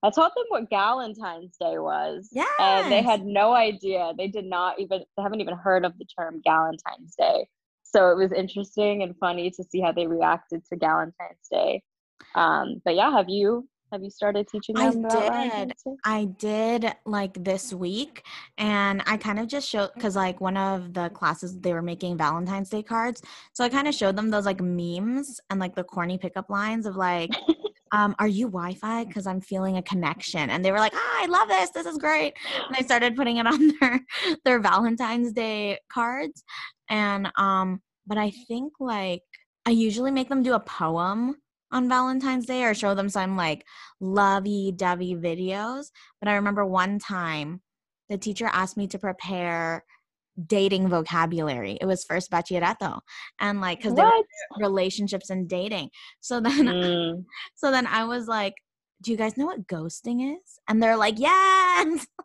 I 0.03 0.11
taught 0.11 0.35
them 0.35 0.45
what 0.51 0.69
Galentine's 0.69 1.57
Day 1.59 1.79
was. 1.79 2.29
And 2.59 2.93
they 2.93 3.01
had 3.01 3.25
no 3.25 3.55
idea. 3.55 4.13
They 4.19 4.29
did 4.29 4.45
not 4.45 4.79
even, 4.79 5.05
they 5.17 5.23
haven't 5.23 5.41
even 5.41 5.57
heard 5.57 5.87
of 5.87 5.97
the 5.99 6.05
term 6.05 6.43
Galentine's 6.47 7.15
Day. 7.17 7.49
So 7.95 8.11
it 8.11 8.17
was 8.17 8.33
interesting 8.33 9.05
and 9.05 9.17
funny 9.19 9.51
to 9.53 9.63
see 9.63 9.81
how 9.81 9.93
they 9.93 10.07
reacted 10.09 10.65
to 10.67 10.77
Valentine's 10.77 11.47
Day. 11.49 11.83
Um, 12.35 12.83
but 12.85 12.97
yeah, 12.97 13.13
have 13.13 13.29
you 13.29 13.69
have 13.93 14.03
you 14.03 14.11
started 14.11 14.49
teaching 14.49 14.75
I 14.75 14.91
them 14.91 15.05
about 15.05 15.47
did. 15.69 15.73
I 16.05 16.25
did 16.25 16.93
like 17.07 17.45
this 17.45 17.73
week, 17.73 18.25
and 18.59 19.01
I 19.07 19.17
kind 19.17 19.39
of 19.39 19.47
just 19.47 19.69
showed 19.69 19.91
because 19.95 20.17
like 20.17 20.41
one 20.41 20.57
of 20.57 20.93
the 20.93 21.11
classes 21.11 21.61
they 21.61 21.73
were 21.73 21.83
making 21.83 22.19
Valentine's 22.19 22.71
Day 22.71 22.83
cards, 22.83 23.23
so 23.53 23.63
I 23.63 23.69
kind 23.69 23.87
of 23.87 23.95
showed 23.95 24.17
them 24.17 24.31
those 24.31 24.47
like 24.47 24.61
memes 24.61 25.41
and 25.49 25.61
like 25.61 25.77
the 25.77 25.85
corny 25.85 26.19
pickup 26.19 26.51
lines 26.51 26.87
of 26.87 26.97
like, 26.97 27.31
um, 27.93 28.17
"Are 28.19 28.27
you 28.27 28.47
Wi-Fi? 28.47 29.05
Because 29.05 29.29
I'm 29.29 29.41
feeling 29.41 29.77
a 29.77 29.83
connection," 29.83 30.51
and 30.51 30.65
they 30.65 30.73
were 30.73 30.81
like, 30.81 30.95
"Ah, 30.97 31.23
I 31.23 31.27
love 31.27 31.47
this. 31.47 31.71
This 31.71 31.87
is 31.87 31.99
great." 31.99 32.35
And 32.67 32.77
they 32.77 32.83
started 32.83 33.15
putting 33.15 33.37
it 33.37 33.47
on 33.47 33.73
their 33.81 34.01
their 34.45 34.59
Valentine's 34.59 35.33
Day 35.33 35.79
cards, 35.89 36.43
and 36.89 37.31
um, 37.37 37.81
but 38.07 38.19
I 38.19 38.31
think 38.31 38.75
like 38.81 39.23
I 39.67 39.71
usually 39.71 40.11
make 40.11 40.29
them 40.29 40.43
do 40.43 40.55
a 40.55 40.61
poem 40.61 41.37
on 41.73 41.89
Valentine's 41.89 42.47
Day 42.47 42.65
or 42.65 42.75
show 42.75 42.95
them 42.95 43.09
some 43.09 43.37
like 43.37 43.65
lovey 44.01 44.73
dovey 44.77 45.15
videos. 45.15 45.87
But 46.21 46.29
I 46.29 46.35
remember 46.35 46.65
one 46.65 46.99
time 46.99 47.61
the 48.09 48.19
teacher 48.19 48.49
asked 48.53 48.77
me 48.77 48.87
to 48.89 48.99
prepare 48.99 49.85
dating 50.47 50.89
vocabulary. 50.89 51.79
It 51.81 51.87
was 51.87 52.05
first 52.05 52.31
bachillerato. 52.31 53.01
And 53.41 53.61
like, 53.61 53.79
because 53.79 53.95
they 53.95 54.03
were 54.03 54.23
relationships 54.59 55.31
and 55.31 55.49
dating. 55.49 55.91
So 56.21 56.41
then 56.41 56.67
Mm, 56.67 57.25
so 57.55 57.71
then 57.71 57.87
I 57.87 58.05
was 58.05 58.27
like, 58.27 58.55
do 59.03 59.11
you 59.11 59.17
guys 59.17 59.37
know 59.37 59.47
what 59.47 59.67
ghosting 59.67 60.37
is? 60.37 60.59
And 60.69 60.83
they're 60.83 60.97
like, 60.97 61.19
yes. 61.19 62.07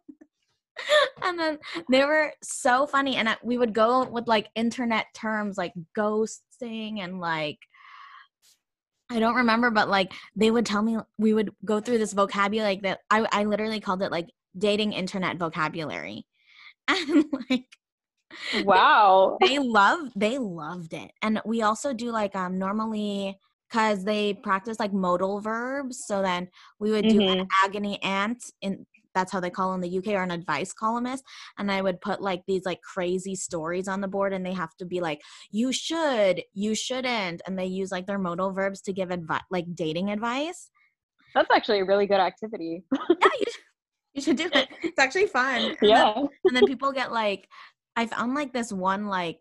and 1.24 1.40
then 1.40 1.60
they 1.90 2.04
were 2.06 2.32
so 2.44 2.88
funny. 2.88 3.16
And 3.16 3.36
we 3.44 3.58
would 3.58 3.74
go 3.74 4.06
with 4.06 4.28
like 4.28 4.50
internet 4.56 5.08
terms 5.14 5.58
like 5.58 5.74
ghosting 5.98 7.00
and 7.00 7.20
like, 7.20 7.60
I 9.12 9.20
don't 9.20 9.36
remember, 9.36 9.72
but 9.72 9.90
like 9.90 10.14
they 10.36 10.52
would 10.52 10.66
tell 10.66 10.82
me 10.82 10.98
we 11.18 11.34
would 11.34 11.52
go 11.66 11.80
through 11.80 11.98
this 11.98 12.14
vocabulary 12.14 12.76
like 12.76 12.82
that. 12.84 13.00
I, 13.10 13.26
I 13.32 13.44
literally 13.46 13.80
called 13.80 14.04
it 14.04 14.12
like 14.12 14.30
dating 14.58 14.94
internet 14.94 15.38
vocabulary. 15.38 16.26
And 16.88 17.26
like 17.50 17.66
wow 18.64 19.38
they 19.42 19.60
love 19.60 20.00
they 20.16 20.38
loved 20.38 20.94
it 20.94 21.12
and 21.22 21.42
we 21.46 21.62
also 21.62 21.94
do 21.94 22.12
like 22.12 22.36
um 22.36 22.58
normally 22.58 23.38
because 23.70 24.04
they 24.04 24.34
practice 24.34 24.80
like 24.80 24.94
modal 24.94 25.40
verbs 25.40 26.06
so 26.06 26.22
then 26.22 26.48
we 26.80 26.92
would 26.92 27.08
do 27.08 27.20
mm-hmm. 27.20 27.42
an 27.42 27.48
agony 27.64 28.02
aunt 28.04 28.44
in 28.62 28.86
that's 29.14 29.32
how 29.32 29.40
they 29.40 29.50
call 29.50 29.74
in 29.74 29.82
the 29.82 29.98
uk 29.98 30.08
or 30.08 30.24
an 30.24 30.32
advice 30.32 30.74
columnist 30.74 31.24
and 31.58 31.72
i 31.72 31.82
would 31.82 32.00
put 32.02 32.22
like 32.22 32.42
these 32.48 32.66
like 32.66 32.82
crazy 32.82 33.36
stories 33.36 33.88
on 33.88 34.02
the 34.02 34.08
board 34.08 34.34
and 34.34 34.46
they 34.46 34.54
have 34.54 34.76
to 34.76 34.86
be 34.86 35.02
like 35.02 35.22
you 35.52 35.72
should 35.72 36.42
you 36.54 36.76
shouldn't 36.76 37.42
and 37.46 37.58
they 37.58 37.66
use 37.66 37.92
like 37.92 38.06
their 38.06 38.20
modal 38.20 38.52
verbs 38.52 38.82
to 38.82 38.94
give 38.94 39.12
advice 39.12 39.42
like 39.50 39.66
dating 39.76 40.12
advice. 40.12 40.70
That's 41.36 41.50
actually 41.52 41.80
a 41.80 41.86
really 41.86 42.08
good 42.08 42.20
activity. 42.20 42.84
Yeah 43.10 43.30
you 43.40 43.46
should, 43.52 43.64
you 44.14 44.22
should 44.22 44.38
do 44.38 44.60
it. 44.60 44.68
It's 44.82 45.00
actually 45.00 45.28
fun. 45.28 45.62
And 45.62 45.78
yeah. 45.82 46.14
then, 46.16 46.28
and 46.46 46.56
then 46.56 46.66
people 46.66 46.92
get 46.92 47.12
like 47.12 47.48
I 47.96 48.06
found 48.06 48.34
like 48.34 48.54
this 48.54 48.72
one 48.72 49.08
like 49.08 49.40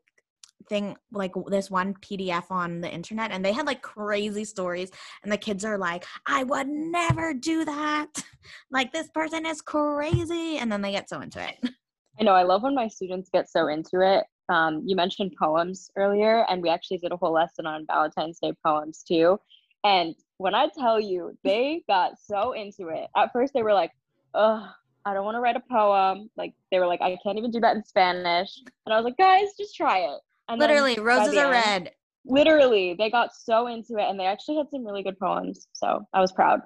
thing 0.69 0.97
like 1.13 1.33
this 1.47 1.71
one 1.71 1.95
pdf 1.95 2.51
on 2.51 2.81
the 2.81 2.91
internet 2.91 3.31
and 3.31 3.45
they 3.45 3.53
had 3.53 3.67
like 3.67 3.83
crazy 3.83 4.45
stories 4.45 4.91
and 5.23 5.33
the 5.33 5.37
kids 5.37 5.65
are 5.65 5.79
like 5.79 6.05
i 6.27 6.43
would 6.45 6.69
never 6.69 7.33
do 7.33 7.65
that 7.65 8.07
like 8.71 8.93
this 8.93 9.09
person 9.11 9.47
is 9.47 9.61
crazy 9.61 10.59
and 10.59 10.71
then 10.71 10.83
they 10.83 10.91
get 10.91 11.09
so 11.09 11.21
into 11.21 11.43
it 11.43 11.57
i 12.21 12.23
know 12.23 12.35
i 12.35 12.43
love 12.43 12.63
when 12.63 12.75
my 12.75 12.89
students 12.89 13.31
get 13.33 13.49
so 13.49 13.69
into 13.69 14.01
it 14.01 14.25
um, 14.51 14.83
you 14.87 14.97
mentioned 14.97 15.31
poems 15.39 15.91
earlier 15.97 16.47
and 16.49 16.63
we 16.63 16.71
actually 16.71 16.97
did 16.97 17.13
a 17.13 17.17
whole 17.17 17.33
lesson 17.33 17.67
on 17.67 17.87
valentine's 17.87 18.39
day 18.41 18.53
poems 18.65 19.05
too 19.07 19.39
and 19.85 20.15
when 20.39 20.55
i 20.55 20.69
tell 20.79 20.99
you 20.99 21.37
they 21.45 21.83
got 21.87 22.13
so 22.19 22.53
into 22.53 22.89
it 22.89 23.09
at 23.17 23.33
first 23.33 23.53
they 23.53 23.63
were 23.63 23.75
like 23.75 23.93
oh 24.35 24.67
I 25.05 25.15
don't 25.15 25.25
want 25.25 25.37
to 25.37 25.41
write 25.41 25.57
a 25.57 25.63
poem. 25.71 26.29
Like 26.37 26.53
they 26.71 26.79
were 26.79 26.87
like, 26.87 27.01
I 27.01 27.17
can't 27.23 27.39
even 27.39 27.51
do 27.51 27.61
that 27.61 27.75
in 27.75 27.83
Spanish. 27.83 28.61
And 28.85 28.93
I 28.93 28.97
was 28.97 29.05
like, 29.05 29.17
guys, 29.17 29.57
just 29.57 29.75
try 29.75 30.01
it. 30.01 30.21
And 30.49 30.59
literally, 30.59 30.99
roses 30.99 31.37
are 31.37 31.53
end, 31.53 31.85
red. 31.85 31.93
Literally, 32.25 32.95
they 32.99 33.11
got 33.11 33.35
so 33.35 33.67
into 33.67 33.99
it 33.99 34.09
and 34.09 34.19
they 34.19 34.27
actually 34.27 34.57
had 34.57 34.71
some 34.71 34.85
really 34.85 35.03
good 35.03 35.19
poems. 35.19 35.69
So 35.73 36.07
I 36.13 36.21
was 36.21 36.33
proud. 36.33 36.61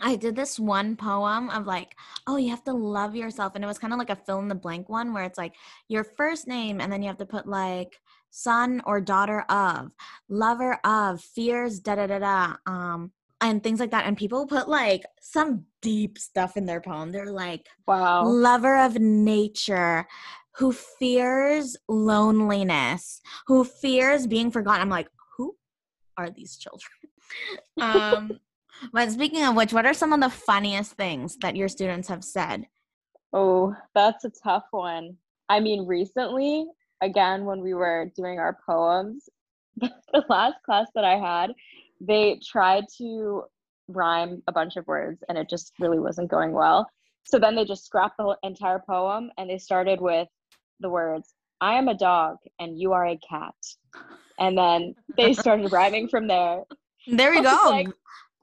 I 0.00 0.16
did 0.16 0.36
this 0.36 0.58
one 0.58 0.96
poem 0.96 1.48
of 1.50 1.66
like, 1.66 1.96
oh, 2.26 2.36
you 2.36 2.50
have 2.50 2.64
to 2.64 2.72
love 2.72 3.16
yourself. 3.16 3.54
And 3.54 3.64
it 3.64 3.66
was 3.66 3.78
kind 3.78 3.92
of 3.92 3.98
like 3.98 4.10
a 4.10 4.16
fill 4.16 4.40
in 4.40 4.48
the 4.48 4.54
blank 4.54 4.88
one 4.88 5.12
where 5.12 5.24
it's 5.24 5.38
like 5.38 5.54
your 5.88 6.04
first 6.04 6.46
name 6.46 6.80
and 6.80 6.92
then 6.92 7.02
you 7.02 7.08
have 7.08 7.16
to 7.18 7.26
put 7.26 7.46
like 7.46 7.98
son 8.30 8.82
or 8.84 9.00
daughter 9.00 9.40
of, 9.48 9.92
lover 10.28 10.78
of, 10.84 11.22
fears, 11.22 11.80
da 11.80 11.94
da 11.94 12.06
da 12.06 12.18
da. 12.18 12.56
Um, 12.66 13.12
and 13.40 13.62
things 13.62 13.80
like 13.80 13.90
that. 13.90 14.06
And 14.06 14.16
people 14.16 14.46
put 14.46 14.68
like 14.68 15.04
some 15.20 15.64
deep 15.82 16.18
stuff 16.18 16.56
in 16.56 16.66
their 16.66 16.80
poem. 16.80 17.12
They're 17.12 17.32
like, 17.32 17.66
wow, 17.86 18.24
lover 18.24 18.78
of 18.78 18.98
nature 18.98 20.06
who 20.56 20.72
fears 20.72 21.76
loneliness, 21.88 23.20
who 23.46 23.64
fears 23.64 24.26
being 24.26 24.50
forgotten. 24.50 24.82
I'm 24.82 24.88
like, 24.88 25.08
who 25.36 25.54
are 26.16 26.30
these 26.30 26.56
children? 26.56 26.90
um, 27.80 28.40
but 28.92 29.10
speaking 29.10 29.44
of 29.44 29.54
which, 29.54 29.72
what 29.72 29.86
are 29.86 29.94
some 29.94 30.12
of 30.12 30.20
the 30.20 30.30
funniest 30.30 30.92
things 30.92 31.36
that 31.38 31.56
your 31.56 31.68
students 31.68 32.08
have 32.08 32.24
said? 32.24 32.66
Oh, 33.32 33.74
that's 33.94 34.24
a 34.24 34.32
tough 34.42 34.64
one. 34.70 35.16
I 35.48 35.60
mean, 35.60 35.86
recently, 35.86 36.66
again, 37.02 37.44
when 37.44 37.60
we 37.60 37.74
were 37.74 38.10
doing 38.16 38.38
our 38.38 38.58
poems, 38.66 39.28
the 39.76 40.24
last 40.28 40.56
class 40.64 40.88
that 40.94 41.04
I 41.04 41.16
had, 41.16 41.52
they 42.00 42.40
tried 42.44 42.84
to 42.98 43.44
rhyme 43.88 44.42
a 44.48 44.52
bunch 44.52 44.76
of 44.76 44.86
words 44.86 45.22
and 45.28 45.38
it 45.38 45.48
just 45.48 45.72
really 45.78 45.98
wasn't 45.98 46.30
going 46.30 46.52
well. 46.52 46.88
So 47.24 47.38
then 47.38 47.54
they 47.54 47.64
just 47.64 47.84
scrapped 47.84 48.16
the 48.18 48.36
entire 48.42 48.82
poem 48.86 49.30
and 49.36 49.50
they 49.50 49.58
started 49.58 50.00
with 50.00 50.28
the 50.80 50.90
words, 50.90 51.34
I 51.60 51.74
am 51.74 51.88
a 51.88 51.94
dog 51.94 52.36
and 52.58 52.78
you 52.78 52.92
are 52.92 53.06
a 53.06 53.18
cat. 53.18 53.54
And 54.38 54.56
then 54.56 54.94
they 55.16 55.32
started 55.32 55.72
rhyming 55.72 56.08
from 56.08 56.26
there. 56.26 56.62
There 57.06 57.30
we 57.30 57.40
go. 57.42 57.58
Like, 57.66 57.88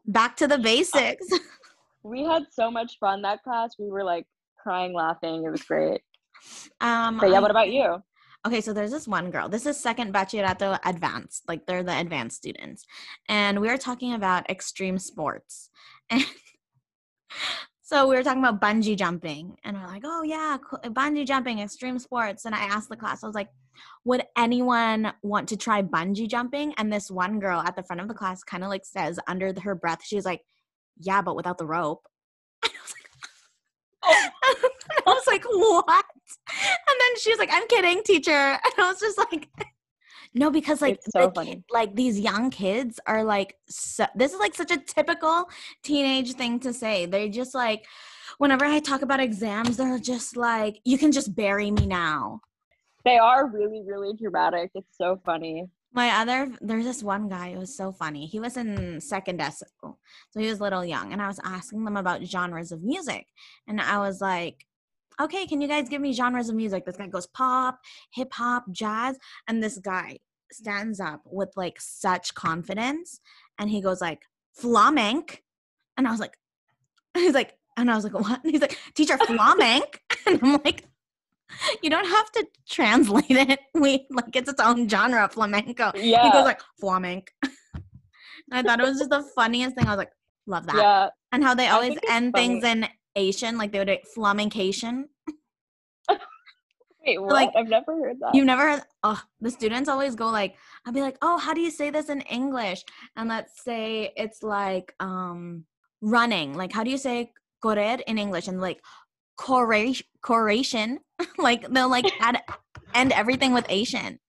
Back 0.06 0.36
to 0.38 0.48
the 0.48 0.58
basics. 0.58 1.26
we 2.04 2.24
had 2.24 2.43
so 2.52 2.69
much 2.69 2.98
fun 3.00 3.22
that 3.22 3.43
class. 3.43 3.76
We 3.78 3.89
were 3.89 4.04
like 4.04 4.26
crying, 4.58 4.93
laughing. 4.93 5.43
It 5.46 5.50
was 5.50 5.63
great. 5.63 6.02
Um, 6.82 7.19
but 7.19 7.30
yeah, 7.30 7.39
what 7.39 7.52
about 7.52 7.69
you? 7.69 8.02
okay, 8.46 8.62
so 8.62 8.74
there's 8.74 8.91
this 8.91 9.08
one 9.08 9.32
girl. 9.32 9.48
This 9.48 9.65
is 9.65 9.78
second 9.78 10.13
bachillerato 10.13 10.78
advanced, 10.86 11.43
like 11.48 11.65
they're 11.65 11.84
the 11.84 11.98
advanced 11.98 12.38
students. 12.38 12.86
And 13.30 13.62
we 13.62 13.69
are 13.69 13.78
talking 13.78 14.13
about 14.13 14.50
extreme 14.50 15.00
sports. 15.00 15.69
And 16.10 16.26
so 17.86 18.08
we 18.08 18.15
were 18.15 18.24
talking 18.24 18.43
about 18.43 18.62
bungee 18.62 18.98
jumping. 18.98 19.58
And 19.65 19.78
we're 19.78 19.88
like, 19.88 20.04
oh, 20.06 20.24
yeah, 20.24 20.58
bungee 20.86 21.28
jumping, 21.28 21.60
extreme 21.60 22.00
sports. 22.00 22.46
And 22.46 22.56
I 22.56 22.60
asked 22.60 22.88
the 22.88 22.96
class, 22.96 23.24
I 23.24 23.28
was 23.28 23.36
like, 23.36 23.50
would 24.06 24.24
anyone 24.38 25.12
want 25.22 25.50
to 25.50 25.58
try 25.58 25.82
bungee 25.82 26.30
jumping? 26.30 26.74
And 26.78 26.91
this 26.91 27.12
one 27.12 27.39
girl 27.39 27.60
at 27.60 27.76
the 27.76 27.84
front 27.84 28.02
of 28.02 28.08
the 28.08 28.13
class 28.13 28.41
kind 28.41 28.63
of 28.63 28.69
like 28.69 28.86
says 28.86 29.19
under 29.28 29.54
her 29.62 29.76
breath, 29.76 30.00
she's 30.02 30.24
like, 30.24 30.41
yeah, 30.98 31.22
but 31.22 31.36
without 31.36 31.58
the 31.58 31.67
rope. 31.67 32.08
Oh. 34.06 34.30
I 35.08 35.10
was 35.10 35.28
like, 35.28 35.46
what? 35.46 36.06
And 36.50 37.00
then 37.00 37.19
she 37.19 37.30
was 37.30 37.39
like, 37.39 37.50
I'm 37.54 37.67
kidding, 37.67 38.04
teacher. 38.04 38.32
And 38.63 38.74
I 38.78 38.91
was 38.91 39.00
just 39.00 39.17
like, 39.17 39.48
no, 40.34 40.50
because 40.50 40.82
like 40.82 41.00
so 41.10 41.30
kid, 41.32 41.63
like 41.72 41.96
these 41.96 42.19
young 42.19 42.50
kids 42.50 43.00
are 43.06 43.24
like 43.24 43.56
so, 43.67 44.06
this 44.15 44.34
is 44.34 44.39
like 44.39 44.56
such 44.56 44.72
a 44.72 44.78
typical 44.78 45.50
teenage 45.84 46.34
thing 46.34 46.60
to 46.62 46.74
say. 46.74 47.06
They're 47.06 47.30
just 47.30 47.54
like 47.54 47.86
whenever 48.38 48.65
I 48.65 48.80
talk 48.80 49.02
about 49.02 49.19
exams, 49.19 49.78
they're 49.78 50.00
just 50.00 50.36
like, 50.36 50.80
you 50.84 50.98
can 50.98 51.12
just 51.12 51.36
bury 51.36 51.72
me 51.72 51.86
now. 51.86 52.41
They 53.06 53.17
are 53.17 53.48
really, 53.48 53.84
really 53.86 54.13
dramatic. 54.13 54.72
It's 54.76 54.98
so 54.98 55.19
funny. 55.26 55.69
My 55.93 56.10
other, 56.22 56.52
there's 56.62 56.86
this 56.86 57.04
one 57.04 57.30
guy. 57.30 57.50
It 57.50 57.60
was 57.60 57.76
so 57.76 57.91
funny. 57.91 58.26
He 58.26 58.39
was 58.39 58.58
in 58.58 59.00
second 59.00 59.39
ESO, 59.39 59.65
so 59.82 60.39
he 60.39 60.48
was 60.48 60.60
a 60.60 60.63
little 60.63 60.84
young, 60.84 61.13
and 61.13 61.22
I 61.22 61.28
was 61.28 61.39
asking 61.43 61.86
them 61.86 61.98
about 61.98 62.24
genres 62.26 62.72
of 62.72 62.82
music, 62.82 63.28
and 63.67 63.80
I 63.80 64.00
was 64.00 64.19
like, 64.19 64.65
"Okay, 65.21 65.45
can 65.45 65.62
you 65.62 65.67
guys 65.67 65.89
give 65.89 66.02
me 66.02 66.13
genres 66.13 66.49
of 66.49 66.56
music?" 66.56 66.86
This 66.86 66.97
guy 66.97 67.08
goes 67.08 67.28
pop, 67.28 67.80
hip 68.13 68.34
hop, 68.34 68.65
jazz, 68.71 69.17
and 69.47 69.62
this 69.62 69.78
guy 69.78 70.19
stands 70.52 70.99
up 70.99 71.21
with 71.26 71.49
like 71.56 71.80
such 71.80 72.34
confidence, 72.34 73.19
and 73.60 73.69
he 73.69 73.82
goes 73.82 74.02
like 74.02 74.23
flamenc, 74.60 75.39
and 75.97 76.08
I 76.08 76.12
was 76.12 76.19
like, 76.19 76.38
he's 77.15 77.34
like, 77.34 77.58
and 77.78 77.89
I 77.91 77.95
was 77.95 78.04
like, 78.04 78.13
what? 78.13 78.43
And 78.43 78.52
he's 78.52 78.62
like, 78.62 78.78
teacher 78.95 79.17
flamenc, 79.17 79.97
and 80.26 80.39
I'm 80.43 80.62
like, 80.63 80.86
you 81.82 81.89
don't 81.89 82.08
have 82.08 82.32
to 82.32 82.47
translate 82.67 83.26
it. 83.30 83.60
We 83.73 84.08
like 84.10 84.36
it's 84.36 84.49
its 84.49 84.62
own 84.62 84.88
genre, 84.89 85.28
flamenco. 85.30 85.91
Yeah. 85.95 86.23
He 86.23 86.32
goes 86.32 86.45
like 86.45 86.62
flamenco. 86.80 87.32
I 88.52 88.62
thought 88.62 88.80
it 88.80 88.84
was 88.84 88.99
just 88.99 89.10
the 89.10 89.23
funniest 89.36 89.76
thing. 89.76 89.88
I 89.88 89.91
was 89.91 89.97
like, 89.97 90.12
love 90.45 90.65
that. 90.67 90.76
Yeah. 90.76 91.10
And 91.32 91.43
how 91.43 91.56
they 91.56 91.67
always 91.67 91.97
end 92.10 92.34
funny. 92.34 92.62
things 92.62 92.63
in 92.63 92.88
Asian, 93.15 93.58
like 93.58 93.71
they 93.71 93.80
would 93.80 93.88
do 93.88 93.97
flamencation. 94.13 95.10
Wait, 97.06 97.21
what? 97.21 97.34
Like, 97.34 97.52
I've 97.56 97.67
never 97.67 97.95
heard 97.95 98.17
that. 98.21 98.34
You've 98.34 98.45
never 98.45 98.62
heard? 98.62 98.82
Oh, 99.04 99.21
the 99.41 99.52
students 99.52 99.89
always 99.89 100.15
go 100.15 100.30
like, 100.30 100.56
I'll 100.86 100.93
be 100.93 101.02
like, 101.02 101.17
oh, 101.21 101.38
how 101.38 101.54
do 101.54 101.60
you 101.60 101.69
say 101.69 101.89
this 101.89 102.10
in 102.10 102.21
English? 102.21 102.84
And 103.17 103.28
let's 103.28 103.62
say 103.63 104.13
it's 104.15 104.41
like 104.41 104.93
um 104.99 105.65
running. 106.02 106.54
Like, 106.54 106.71
how 106.71 106.84
do 106.84 106.91
you 106.91 106.97
say 106.97 107.34
correr 107.63 108.02
in 108.08 108.17
English? 108.17 108.47
And 108.47 108.62
like, 108.62 108.82
correlation. 109.36 110.99
like 111.38 111.67
they'll 111.69 111.89
like 111.89 112.12
add 112.21 112.41
end 112.93 113.12
everything 113.12 113.54
with 113.54 113.65
Asian. 113.69 114.19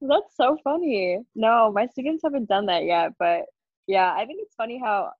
That's 0.00 0.36
so 0.36 0.58
funny. 0.62 1.18
No, 1.34 1.72
my 1.72 1.86
students 1.86 2.22
haven't 2.22 2.48
done 2.48 2.66
that 2.66 2.84
yet, 2.84 3.12
but 3.18 3.42
yeah, 3.86 4.12
I 4.12 4.26
think 4.26 4.40
it's 4.42 4.54
funny 4.54 4.80
how 4.82 5.10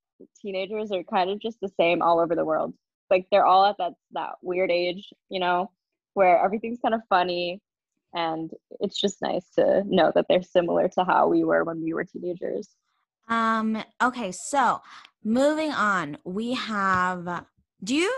teenagers 0.40 0.92
are 0.92 1.02
kind 1.04 1.30
of 1.30 1.40
just 1.40 1.60
the 1.60 1.68
same 1.68 2.02
all 2.02 2.18
over 2.18 2.34
the 2.34 2.44
world. 2.44 2.74
Like 3.10 3.26
they're 3.30 3.46
all 3.46 3.64
at 3.66 3.76
that 3.78 3.92
that 4.12 4.32
weird 4.42 4.70
age, 4.70 5.12
you 5.28 5.40
know, 5.40 5.70
where 6.14 6.42
everything's 6.42 6.80
kind 6.80 6.94
of 6.94 7.02
funny 7.08 7.60
and 8.14 8.50
it's 8.80 9.00
just 9.00 9.20
nice 9.20 9.48
to 9.56 9.82
know 9.86 10.10
that 10.14 10.26
they're 10.28 10.42
similar 10.42 10.88
to 10.88 11.04
how 11.04 11.28
we 11.28 11.44
were 11.44 11.64
when 11.64 11.82
we 11.82 11.92
were 11.92 12.04
teenagers. 12.04 12.68
Um 13.28 13.82
okay, 14.02 14.32
so 14.32 14.80
moving 15.22 15.72
on, 15.72 16.18
we 16.24 16.54
have 16.54 17.44
do 17.82 17.94
you 17.94 18.12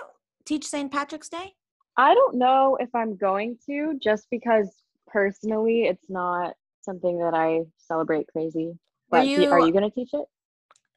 teach 0.45 0.67
St. 0.67 0.91
Patrick's 0.91 1.29
Day? 1.29 1.55
I 1.97 2.15
don't 2.15 2.37
know 2.37 2.77
if 2.81 2.95
I'm 2.95 3.17
going 3.17 3.59
to 3.67 3.99
just 4.01 4.29
because 4.31 4.83
personally 5.09 5.83
it's 5.83 6.09
not 6.09 6.55
something 6.81 7.19
that 7.19 7.35
I 7.35 7.63
celebrate 7.77 8.29
crazy. 8.29 8.79
But 9.11 9.21
are 9.21 9.25
you, 9.25 9.41
you 9.41 9.73
going 9.73 9.83
to 9.83 9.91
teach 9.91 10.11
it? 10.13 10.25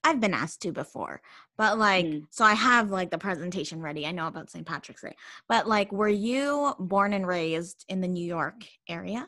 I've 0.04 0.20
been 0.20 0.34
asked 0.34 0.62
to 0.64 0.72
before, 0.72 1.22
but 1.58 1.78
like, 1.78 2.06
Mm. 2.06 2.26
so 2.32 2.44
I 2.44 2.54
have 2.54 2.90
like 2.90 3.12
the 3.12 3.18
presentation 3.18 3.82
ready. 3.82 4.08
I 4.08 4.12
know 4.12 4.28
about 4.28 4.50
St. 4.50 4.66
Patrick's 4.66 5.02
Day, 5.02 5.16
but 5.48 5.68
like, 5.68 5.92
were 5.92 6.08
you 6.10 6.74
born 6.80 7.14
and 7.14 7.28
raised 7.28 7.86
in 7.88 8.02
the 8.02 8.08
New 8.08 8.26
York 8.26 8.66
area? 8.90 9.28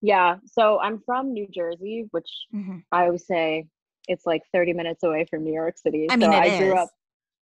Yeah. 0.00 0.36
So 0.44 0.78
I'm 0.80 1.00
from 1.00 1.32
New 1.32 1.48
Jersey, 1.48 2.08
which 2.10 2.28
Mhm. 2.54 2.84
I 2.92 3.06
always 3.06 3.26
say 3.26 3.66
it's 4.06 4.26
like 4.26 4.42
30 4.52 4.72
minutes 4.74 5.02
away 5.02 5.24
from 5.24 5.44
New 5.44 5.52
York 5.52 5.76
City. 5.78 6.06
I 6.10 6.16
mean, 6.16 6.30
so 6.30 6.36
I 6.36 6.58
grew 6.58 6.74
up 6.76 6.90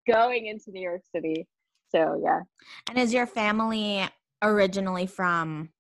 going 0.07 0.47
into 0.47 0.71
New 0.71 0.81
York 0.83 1.03
City. 1.13 1.47
So 1.89 2.21
yeah. 2.23 2.43
And 2.89 2.99
is 2.99 3.13
your 3.13 3.27
family 3.27 4.05
originally 4.43 5.07
from 5.07 5.71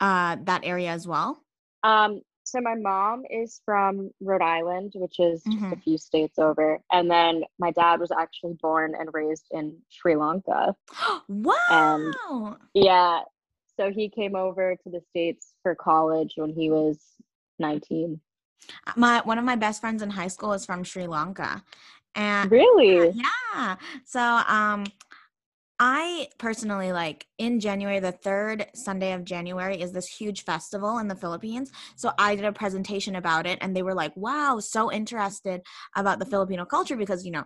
uh, 0.00 0.36
that 0.42 0.64
area 0.64 0.90
as 0.90 1.08
well? 1.08 1.42
Um, 1.82 2.22
so 2.48 2.60
my 2.60 2.74
mom 2.74 3.24
is 3.30 3.60
from 3.64 4.10
Rhode 4.20 4.42
Island, 4.42 4.92
which 4.96 5.18
is 5.20 5.42
just 5.44 5.64
a 5.72 5.76
Mhm. 5.76 5.82
few 5.82 5.98
states 5.98 6.38
over. 6.38 6.80
And 6.92 7.10
then 7.10 7.44
my 7.58 7.70
dad 7.72 8.00
was 8.00 8.10
actually 8.10 8.54
born 8.62 8.94
and 8.94 9.12
raised 9.12 9.46
in 9.50 9.76
Sri 9.90 10.16
Lanka. 10.16 10.74
wow. 11.28 12.56
Yeah. 12.74 13.20
So 13.76 13.90
he 13.90 14.08
came 14.08 14.34
over 14.34 14.74
to 14.76 14.90
the 14.90 15.00
States 15.10 15.54
for 15.62 15.74
college 15.74 16.32
when 16.36 16.50
he 16.52 16.70
was 16.70 16.98
19. 17.58 18.20
my 18.96 19.20
one 19.24 19.38
of 19.38 19.44
my 19.44 19.56
best 19.56 19.80
friends 19.80 20.02
in 20.02 20.10
high 20.10 20.26
school 20.28 20.52
is 20.52 20.66
from 20.66 20.82
Sri 20.84 21.06
Lanka. 21.06 21.62
And 22.14 22.50
Really? 22.50 23.10
yeah. 23.10 23.76
So 24.04 24.20
um 24.20 24.84
I 25.80 26.26
personally 26.38 26.92
like 26.92 27.26
in 27.38 27.60
January, 27.60 28.00
the 28.00 28.10
third 28.10 28.66
Sunday 28.74 29.12
of 29.12 29.24
January 29.24 29.80
is 29.80 29.92
this 29.92 30.08
huge 30.08 30.44
festival 30.44 30.98
in 30.98 31.06
the 31.06 31.14
Philippines. 31.14 31.70
So 31.94 32.10
I 32.18 32.34
did 32.34 32.44
a 32.44 32.52
presentation 32.52 33.14
about 33.14 33.46
it 33.46 33.58
and 33.60 33.76
they 33.76 33.82
were 33.82 33.94
like, 33.94 34.16
wow, 34.16 34.58
so 34.58 34.90
interested 34.90 35.60
about 35.94 36.18
the 36.18 36.26
Filipino 36.26 36.64
culture 36.64 36.96
because, 36.96 37.24
you 37.24 37.30
know, 37.30 37.44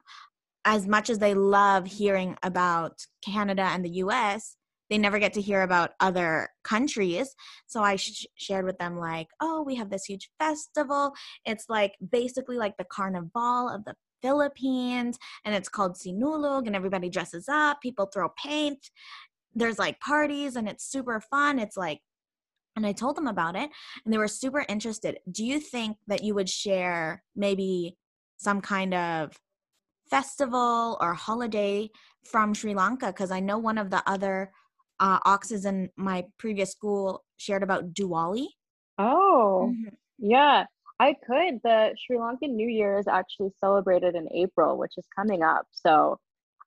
as 0.65 0.87
much 0.87 1.11
as 1.11 1.19
they 1.19 1.35
love 1.35 1.87
hearing 1.87 2.37
about 2.43 3.05
Canada 3.23 3.63
and 3.63 3.85
the 3.85 3.97
US, 3.97 4.57
they 4.89 4.99
never 4.99 5.19
get 5.19 5.33
to 5.35 5.41
hear 5.41 5.63
about 5.63 5.93
other 6.01 6.49
countries. 6.65 7.35
So 7.67 7.83
I 7.83 7.97
sh- 7.97 8.27
shared 8.37 8.65
with 8.65 8.79
them, 8.79 8.99
like, 8.99 9.29
oh, 9.41 9.63
we 9.63 9.77
have 9.77 9.91
this 9.91 10.05
huge 10.05 10.31
festival. 10.39 11.13
It's 11.45 11.65
like 11.69 11.95
basically 12.11 12.57
like 12.57 12.77
the 12.77 12.85
carnival 12.85 13.69
of 13.69 13.85
the 13.85 13.95
Philippines, 14.23 15.19
and 15.45 15.55
it's 15.55 15.69
called 15.69 15.97
Sinulog, 15.97 16.67
and 16.67 16.77
everybody 16.77 17.11
dresses 17.11 17.49
up, 17.49 17.81
people 17.83 18.07
throw 18.07 18.29
paint. 18.31 18.91
There's 19.55 19.79
like 19.79 20.01
parties, 20.01 20.57
and 20.57 20.69
it's 20.69 20.85
super 20.85 21.21
fun. 21.21 21.59
It's 21.59 21.77
like, 21.77 22.01
and 22.77 22.87
I 22.87 22.93
told 22.93 23.17
them 23.17 23.27
about 23.27 23.57
it, 23.57 23.69
and 24.05 24.13
they 24.15 24.19
were 24.19 24.29
super 24.29 24.65
interested. 24.69 25.19
Do 25.31 25.45
you 25.45 25.61
think 25.61 25.99
that 26.07 26.23
you 26.23 26.35
would 26.35 26.49
share 26.49 27.23
maybe 27.37 27.99
some 28.39 28.61
kind 28.63 28.95
of 28.95 29.37
festival 30.09 30.97
or 31.01 31.15
holiday 31.15 31.91
from 32.25 32.55
Sri 32.55 32.75
Lanka? 32.75 33.09
Because 33.09 33.31
I 33.31 33.41
know 33.41 33.59
one 33.59 33.79
of 33.79 33.91
the 33.91 34.03
other 34.09 34.53
uh, 35.01 35.19
oxes 35.25 35.65
in 35.65 35.91
my 35.97 36.25
previous 36.39 36.71
school 36.71 37.25
shared 37.37 37.63
about 37.63 37.93
Diwali. 37.93 38.47
Oh, 38.99 39.75
Mhm. 39.75 39.97
yeah. 40.19 40.65
I 41.03 41.15
could. 41.15 41.59
The 41.65 41.97
Sri 41.99 42.17
Lankan 42.17 42.51
New 42.55 42.69
Year 42.69 42.97
is 42.97 43.09
actually 43.09 43.51
celebrated 43.59 44.15
in 44.15 44.29
April, 44.33 44.79
which 44.79 44.93
is 44.97 45.05
coming 45.17 45.43
up. 45.43 45.67
So 45.73 46.21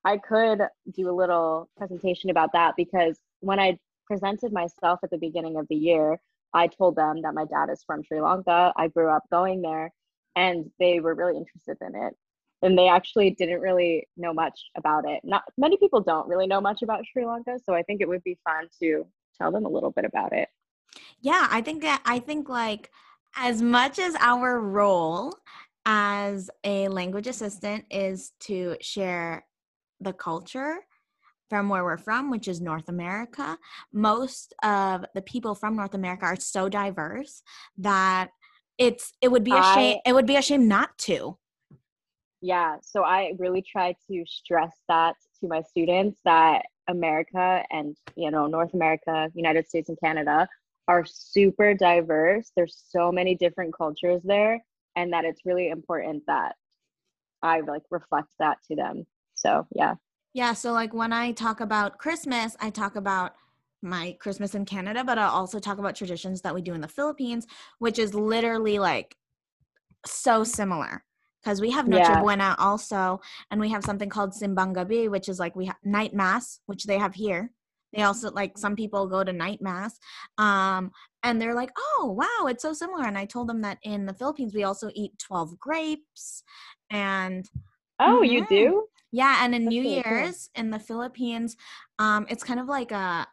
I 0.04 0.18
could 0.18 0.60
do 0.94 1.10
a 1.10 1.16
little 1.16 1.70
presentation 1.78 2.30
about 2.30 2.52
that 2.52 2.74
because 2.76 3.18
when 3.40 3.62
I 3.62 3.80
presented 4.06 4.52
myself 4.52 5.00
at 5.04 5.10
the 5.10 5.18
beginning 5.18 5.56
of 5.56 5.66
the 5.70 5.78
year, 5.78 6.20
I 6.54 6.68
told 6.68 6.98
them 6.98 7.22
that 7.22 7.34
my 7.34 7.46
dad 7.46 7.70
is 7.72 7.82
from 7.88 8.04
Sri 8.04 8.20
Lanka. 8.20 8.74
I 8.76 8.90
grew 8.90 9.10
up 9.10 9.24
going 9.32 9.62
there 9.62 9.94
and 10.36 10.70
they 10.80 11.00
were 11.00 11.16
really 11.16 11.38
interested 11.38 11.78
in 11.80 11.96
it. 11.96 12.14
And 12.62 12.78
they 12.78 12.90
actually 12.90 13.30
didn't 13.30 13.62
really 13.62 14.06
know 14.18 14.34
much 14.34 14.60
about 14.76 15.08
it. 15.08 15.22
Not 15.24 15.44
many 15.58 15.78
people 15.78 16.02
don't 16.02 16.28
really 16.28 16.48
know 16.48 16.60
much 16.60 16.82
about 16.82 17.06
Sri 17.10 17.26
Lanka, 17.26 17.58
so 17.64 17.74
I 17.74 17.84
think 17.84 18.02
it 18.02 18.10
would 18.10 18.24
be 18.26 18.38
fun 18.44 18.68
to 18.82 19.08
tell 19.42 19.54
them 19.54 19.66
a 19.66 19.70
little 19.70 19.92
bit 19.92 20.04
about 20.04 20.34
it. 20.34 20.50
Yeah, 21.22 21.48
I 21.50 21.62
think 21.62 21.84
that 21.84 22.02
I 22.06 22.20
think 22.20 22.50
like 22.50 22.92
as 23.36 23.62
much 23.62 24.00
as 24.00 24.16
our 24.20 24.60
role 24.60 25.34
as 25.86 26.50
a 26.64 26.88
language 26.88 27.28
assistant 27.28 27.86
is 27.92 28.32
to 28.40 28.76
share 28.82 29.46
the 30.00 30.14
culture 30.14 30.78
from 31.50 31.70
where 31.70 31.84
we're 31.84 31.98
from, 31.98 32.32
which 32.32 32.48
is 32.48 32.60
North 32.60 32.90
America, 32.90 33.58
most 33.94 34.54
of 34.64 35.06
the 35.14 35.22
people 35.22 35.54
from 35.54 35.76
North 35.76 35.94
America 35.94 36.26
are 36.26 36.36
so 36.36 36.68
diverse 36.70 37.44
that 37.78 38.30
it's 38.78 39.14
it 39.22 39.32
would 39.32 39.44
be 39.44 39.56
a 39.56 39.64
shame 39.64 40.00
it 40.06 40.14
would 40.14 40.26
be 40.26 40.36
a 40.36 40.42
shame 40.42 40.68
not 40.68 40.98
to. 40.98 41.38
Yeah, 42.42 42.78
so 42.82 43.04
I 43.04 43.34
really 43.38 43.62
try 43.62 43.96
to 44.10 44.24
stress 44.26 44.74
that 44.90 45.16
to 45.40 45.48
my 45.48 45.62
students 45.62 46.20
that 46.26 46.64
America 46.88 47.64
and 47.72 47.96
you 48.16 48.32
know 48.32 48.48
North 48.48 48.74
America, 48.74 49.30
United 49.34 49.68
States 49.68 49.90
and 49.90 50.00
Canada 50.00 50.48
are 50.88 51.06
super 51.06 51.74
diverse. 51.74 52.52
There's 52.56 52.84
so 52.90 53.12
many 53.12 53.36
different 53.36 53.76
cultures 53.76 54.22
there 54.24 54.64
and 54.96 55.12
that 55.14 55.26
it's 55.26 55.42
really 55.46 55.70
important 55.70 56.24
that 56.28 56.56
I 57.42 57.62
like 57.62 57.84
reflect 57.92 58.30
that 58.40 58.58
to 58.68 58.76
them. 58.76 59.06
So, 59.36 59.68
yeah. 59.72 59.96
Yeah, 60.34 60.54
so 60.54 60.72
like 60.74 60.94
when 60.94 61.14
I 61.14 61.32
talk 61.32 61.62
about 61.62 61.98
Christmas, 61.98 62.56
I 62.60 62.70
talk 62.70 62.96
about 62.96 63.34
my 63.82 64.18
Christmas 64.20 64.56
in 64.56 64.66
Canada, 64.66 65.04
but 65.04 65.18
I 65.18 65.26
also 65.26 65.60
talk 65.60 65.78
about 65.78 65.96
traditions 65.96 66.42
that 66.42 66.54
we 66.56 66.62
do 66.62 66.74
in 66.74 66.82
the 66.82 66.88
Philippines, 66.88 67.46
which 67.80 68.00
is 68.00 68.14
literally 68.14 68.80
like 68.80 69.16
so 70.06 70.44
similar. 70.44 71.04
Because 71.44 71.62
we 71.62 71.70
have 71.72 71.88
Noche 71.88 72.00
Yeah. 72.00 72.22
Buena 72.22 72.56
also, 72.58 73.22
and 73.52 73.62
we 73.62 73.70
have 73.70 73.84
something 73.84 74.10
called 74.10 74.32
Simbang 74.32 74.76
Gabi, 74.76 75.10
which 75.10 75.30
is 75.30 75.40
like 75.40 75.56
we 75.56 75.66
have 75.68 75.76
night 75.84 76.12
mass, 76.14 76.60
which 76.66 76.86
they 76.86 76.98
have 76.98 77.14
here. 77.14 77.52
They 77.96 78.04
also 78.04 78.32
like 78.32 78.58
some 78.58 78.76
people 78.76 79.08
go 79.08 79.24
to 79.24 79.32
night 79.34 79.62
mass, 79.62 79.98
um, 80.38 80.92
and 81.24 81.42
they're 81.42 81.56
like, 81.56 81.72
"Oh, 81.78 82.16
wow, 82.18 82.48
it's 82.48 82.62
so 82.62 82.74
similar." 82.74 83.06
And 83.06 83.18
I 83.18 83.26
told 83.26 83.48
them 83.48 83.62
that 83.62 83.80
in 83.84 84.06
the 84.06 84.14
Philippines 84.14 84.54
we 84.54 84.64
also 84.64 84.90
eat 84.94 85.18
twelve 85.18 85.58
grapes, 85.60 86.44
and 86.90 87.50
Oh, 88.00 88.22
you 88.22 88.42
Mhm. 88.42 88.48
do? 88.50 88.88
yeah, 89.12 89.38
and 89.46 89.56
in 89.56 89.66
That's 89.66 89.74
New 89.74 89.84
really 89.84 90.04
cool. 90.04 90.14
Year's 90.14 90.50
in 90.56 90.70
the 90.72 90.80
Philippines, 90.80 91.56
um, 92.00 92.26
it's 92.30 92.44
kind 92.44 92.60
of 92.60 92.68
like 92.68 92.92
a 92.92 93.28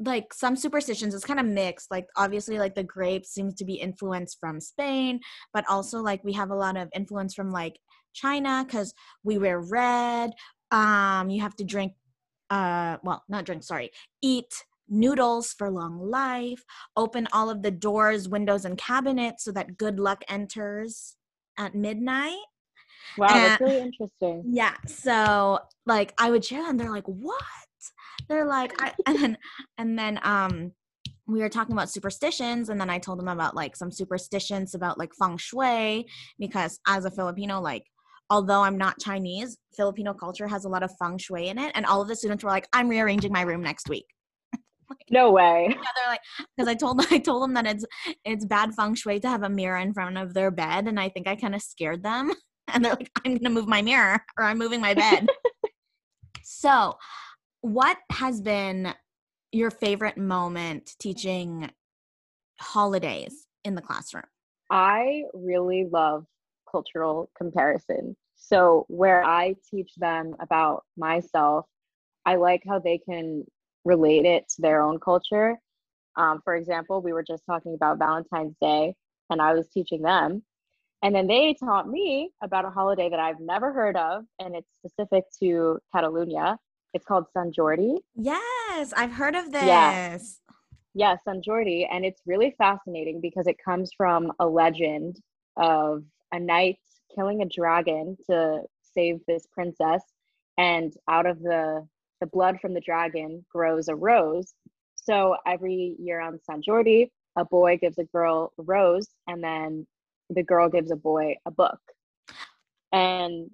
like 0.00 0.34
some 0.34 0.56
superstitions. 0.56 1.14
It's 1.14 1.24
kind 1.24 1.38
of 1.40 1.46
mixed. 1.46 1.90
Like 1.90 2.06
obviously, 2.16 2.58
like 2.58 2.74
the 2.74 2.82
grapes 2.84 3.30
seems 3.30 3.54
to 3.54 3.64
be 3.64 3.74
influenced 3.74 4.38
from 4.40 4.60
Spain, 4.60 5.20
but 5.52 5.64
also 5.68 6.00
like 6.00 6.24
we 6.24 6.32
have 6.32 6.50
a 6.50 6.54
lot 6.56 6.76
of 6.76 6.88
influence 6.94 7.34
from 7.34 7.50
like 7.52 7.78
China 8.12 8.64
because 8.66 8.92
we 9.22 9.38
wear 9.38 9.60
red. 9.60 10.32
Um, 10.72 11.30
you 11.30 11.40
have 11.42 11.54
to 11.56 11.64
drink, 11.64 11.92
uh, 12.54 12.98
well, 13.02 13.24
not 13.28 13.44
drink. 13.44 13.64
Sorry, 13.64 13.90
eat 14.22 14.64
noodles 14.88 15.52
for 15.52 15.70
long 15.70 15.98
life. 15.98 16.62
Open 16.96 17.26
all 17.32 17.50
of 17.50 17.62
the 17.62 17.70
doors, 17.70 18.28
windows, 18.28 18.64
and 18.64 18.78
cabinets 18.78 19.44
so 19.44 19.52
that 19.52 19.76
good 19.76 19.98
luck 19.98 20.22
enters 20.28 21.16
at 21.58 21.74
midnight. 21.74 22.38
Wow, 23.16 23.28
that's 23.34 23.60
Uh, 23.60 23.64
really 23.64 23.80
interesting. 23.80 24.44
Yeah. 24.46 24.74
So 24.86 25.60
like 25.86 26.14
I 26.18 26.30
would 26.30 26.44
share 26.44 26.68
and 26.68 26.78
they're 26.78 26.90
like, 26.90 27.06
what? 27.06 27.42
They're 28.28 28.46
like, 28.46 28.72
I, 28.80 28.92
and 29.06 29.18
then 29.18 29.38
and 29.78 29.98
then 29.98 30.20
um 30.22 30.72
we 31.26 31.40
were 31.40 31.48
talking 31.48 31.72
about 31.72 31.90
superstitions 31.90 32.68
and 32.68 32.80
then 32.80 32.90
I 32.90 32.98
told 32.98 33.18
them 33.18 33.28
about 33.28 33.56
like 33.56 33.76
some 33.76 33.90
superstitions 33.90 34.74
about 34.74 34.98
like 34.98 35.14
feng 35.14 35.38
shui 35.38 36.06
because 36.38 36.78
as 36.86 37.04
a 37.04 37.10
Filipino, 37.10 37.60
like 37.60 37.84
although 38.30 38.62
I'm 38.62 38.78
not 38.78 39.00
Chinese, 39.00 39.56
Filipino 39.76 40.14
culture 40.14 40.46
has 40.48 40.64
a 40.64 40.68
lot 40.68 40.82
of 40.82 40.90
feng 40.98 41.18
shui 41.18 41.48
in 41.48 41.58
it. 41.58 41.72
And 41.74 41.86
all 41.86 42.02
of 42.02 42.08
the 42.08 42.16
students 42.16 42.44
were 42.44 42.50
like, 42.50 42.68
I'm 42.72 42.88
rearranging 42.88 43.32
my 43.32 43.42
room 43.42 43.62
next 43.62 43.88
week. 43.88 44.06
No 45.10 45.32
way. 45.32 45.68
Yeah, 45.70 45.82
they're 45.96 46.10
like, 46.10 46.20
because 46.56 46.68
I 46.68 46.74
told 46.74 47.04
I 47.10 47.18
told 47.18 47.42
them 47.42 47.54
that 47.54 47.66
it's 47.66 47.84
it's 48.24 48.44
bad 48.44 48.74
feng 48.74 48.94
shui 48.94 49.18
to 49.20 49.28
have 49.28 49.42
a 49.42 49.48
mirror 49.48 49.78
in 49.78 49.92
front 49.92 50.18
of 50.18 50.34
their 50.34 50.50
bed, 50.50 50.86
and 50.86 51.00
I 51.00 51.08
think 51.08 51.26
I 51.26 51.36
kind 51.36 51.54
of 51.54 51.62
scared 51.62 52.02
them. 52.02 52.32
And 52.72 52.84
they're 52.84 52.94
like, 52.94 53.10
I'm 53.24 53.36
gonna 53.36 53.54
move 53.54 53.66
my 53.66 53.82
mirror, 53.82 54.20
or 54.38 54.44
I'm 54.44 54.58
moving 54.58 54.80
my 54.80 54.94
bed. 54.94 55.28
so, 56.42 56.96
what 57.62 57.96
has 58.12 58.40
been 58.40 58.94
your 59.52 59.70
favorite 59.70 60.18
moment 60.18 60.92
teaching 60.98 61.70
holidays 62.60 63.46
in 63.64 63.74
the 63.74 63.82
classroom? 63.82 64.24
I 64.70 65.22
really 65.32 65.86
love 65.90 66.24
cultural 66.74 67.30
comparison. 67.38 68.16
So, 68.34 68.84
where 68.88 69.22
I 69.24 69.54
teach 69.70 69.92
them 69.96 70.34
about 70.40 70.82
myself, 70.96 71.66
I 72.26 72.34
like 72.34 72.62
how 72.68 72.80
they 72.80 72.98
can 72.98 73.44
relate 73.84 74.24
it 74.24 74.48
to 74.56 74.62
their 74.62 74.82
own 74.82 74.98
culture. 74.98 75.56
Um, 76.16 76.40
for 76.42 76.56
example, 76.56 77.00
we 77.00 77.12
were 77.12 77.22
just 77.22 77.44
talking 77.46 77.74
about 77.74 77.98
Valentine's 77.98 78.56
Day, 78.60 78.94
and 79.30 79.40
I 79.40 79.54
was 79.54 79.68
teaching 79.68 80.02
them. 80.02 80.42
And 81.02 81.14
then 81.14 81.28
they 81.28 81.54
taught 81.54 81.88
me 81.88 82.30
about 82.42 82.64
a 82.64 82.70
holiday 82.70 83.08
that 83.08 83.20
I've 83.20 83.40
never 83.40 83.72
heard 83.72 83.96
of, 83.96 84.24
and 84.40 84.56
it's 84.56 84.72
specific 84.78 85.24
to 85.40 85.78
Catalonia. 85.94 86.58
It's 86.92 87.04
called 87.04 87.26
San 87.32 87.52
Jordi. 87.56 87.98
Yes, 88.16 88.92
I've 88.96 89.12
heard 89.12 89.36
of 89.36 89.52
this. 89.52 89.62
Yeah. 89.62 90.18
Yeah, 90.96 91.16
San 91.24 91.42
Jordi. 91.46 91.86
And 91.90 92.04
it's 92.04 92.22
really 92.24 92.54
fascinating 92.56 93.20
because 93.20 93.46
it 93.46 93.56
comes 93.64 93.90
from 93.96 94.32
a 94.38 94.46
legend 94.46 95.20
of 95.56 96.04
a 96.34 96.40
knight 96.40 96.78
killing 97.14 97.42
a 97.42 97.46
dragon 97.46 98.16
to 98.26 98.60
save 98.94 99.20
this 99.26 99.46
princess 99.52 100.02
and 100.58 100.92
out 101.08 101.26
of 101.26 101.40
the 101.40 101.86
the 102.20 102.26
blood 102.26 102.58
from 102.60 102.74
the 102.74 102.80
dragon 102.80 103.44
grows 103.52 103.88
a 103.88 103.94
rose 103.94 104.54
so 104.96 105.36
every 105.46 105.96
year 105.98 106.20
on 106.20 106.40
San 106.40 106.62
Jordi, 106.62 107.10
a 107.36 107.44
boy 107.44 107.76
gives 107.76 107.98
a 107.98 108.04
girl 108.04 108.52
a 108.58 108.62
rose 108.62 109.08
and 109.26 109.44
then 109.44 109.86
the 110.30 110.42
girl 110.42 110.68
gives 110.68 110.90
a 110.90 110.96
boy 110.96 111.34
a 111.44 111.50
book 111.50 111.80
and 112.92 113.50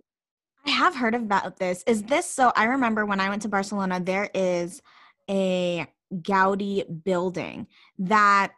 I 0.66 0.70
have 0.70 0.94
heard 0.94 1.14
about 1.14 1.56
this. 1.56 1.82
Is 1.86 2.02
this 2.02 2.26
so? 2.26 2.52
I 2.54 2.64
remember 2.64 3.06
when 3.06 3.18
I 3.18 3.30
went 3.30 3.40
to 3.42 3.48
Barcelona, 3.48 3.98
there 3.98 4.28
is 4.34 4.82
a 5.28 5.86
Gaudi 6.12 6.84
building 7.02 7.66
that 7.98 8.52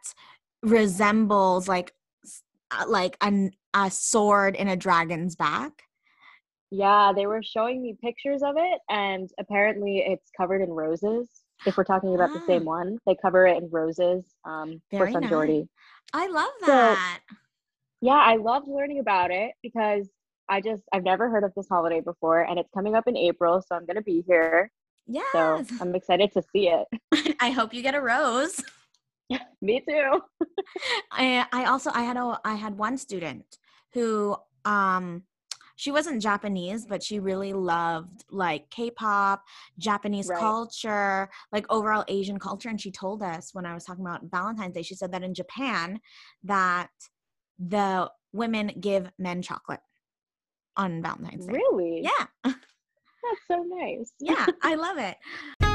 resembles 0.61 1.69
like 1.69 1.93
uh, 2.71 2.83
like 2.87 3.15
a, 3.21 3.49
a 3.73 3.89
sword 3.89 4.55
in 4.55 4.67
a 4.67 4.75
dragon's 4.75 5.35
back. 5.35 5.83
Yeah, 6.71 7.11
they 7.15 7.27
were 7.27 7.43
showing 7.43 7.83
me 7.83 7.95
pictures 8.01 8.41
of 8.41 8.55
it, 8.57 8.79
and 8.89 9.29
apparently 9.39 9.99
it's 9.99 10.31
covered 10.35 10.61
in 10.61 10.71
roses. 10.71 11.29
If 11.65 11.77
we're 11.77 11.83
talking 11.83 12.15
about 12.15 12.31
ah. 12.31 12.33
the 12.33 12.45
same 12.47 12.65
one, 12.65 12.97
they 13.05 13.15
cover 13.21 13.45
it 13.45 13.61
in 13.61 13.69
roses 13.71 14.25
um, 14.43 14.81
for 14.89 15.09
San 15.11 15.23
Jordi. 15.23 15.67
I 16.13 16.27
love 16.27 16.51
that. 16.65 17.19
So, 17.29 17.35
yeah, 18.01 18.13
I 18.13 18.37
loved 18.37 18.67
learning 18.67 18.99
about 18.99 19.31
it 19.31 19.51
because 19.61 20.09
I 20.49 20.61
just 20.61 20.83
I've 20.91 21.03
never 21.03 21.29
heard 21.29 21.43
of 21.43 21.53
this 21.55 21.67
holiday 21.69 22.01
before, 22.01 22.41
and 22.41 22.59
it's 22.59 22.69
coming 22.73 22.95
up 22.95 23.07
in 23.07 23.15
April, 23.15 23.61
so 23.61 23.75
I'm 23.75 23.85
gonna 23.85 24.01
be 24.01 24.23
here. 24.27 24.71
Yeah. 25.07 25.21
So 25.31 25.65
I'm 25.79 25.95
excited 25.95 26.31
to 26.33 26.43
see 26.51 26.69
it. 26.69 26.87
I 27.39 27.51
hope 27.51 27.73
you 27.73 27.81
get 27.81 27.95
a 27.95 28.01
rose. 28.01 28.61
Me 29.61 29.81
too. 29.87 30.21
I 31.11 31.45
I 31.51 31.65
also 31.65 31.91
I 31.93 32.01
had 32.03 32.17
a 32.17 32.39
I 32.43 32.55
had 32.55 32.77
one 32.77 32.97
student 32.97 33.57
who 33.93 34.35
um 34.65 35.23
she 35.75 35.91
wasn't 35.91 36.21
Japanese, 36.21 36.85
but 36.85 37.01
she 37.01 37.19
really 37.19 37.51
loved 37.51 38.23
like 38.29 38.69
K-pop, 38.69 39.43
Japanese 39.79 40.27
right. 40.27 40.39
culture, 40.39 41.29
like 41.51 41.65
overall 41.69 42.05
Asian 42.07 42.39
culture. 42.39 42.69
And 42.69 42.79
she 42.79 42.91
told 42.91 43.23
us 43.23 43.49
when 43.53 43.65
I 43.65 43.73
was 43.73 43.83
talking 43.83 44.05
about 44.05 44.21
Valentine's 44.29 44.75
Day, 44.75 44.83
she 44.83 44.95
said 44.95 45.11
that 45.11 45.23
in 45.23 45.33
Japan 45.33 45.99
that 46.43 46.89
the 47.59 48.09
women 48.31 48.71
give 48.79 49.09
men 49.17 49.41
chocolate 49.41 49.81
on 50.77 51.01
Valentine's 51.01 51.47
Day. 51.47 51.53
Really? 51.53 52.01
Yeah. 52.03 52.27
That's 52.43 53.47
so 53.47 53.63
nice. 53.67 54.11
yeah, 54.19 54.45
I 54.61 54.75
love 54.75 54.97
it. 54.97 55.17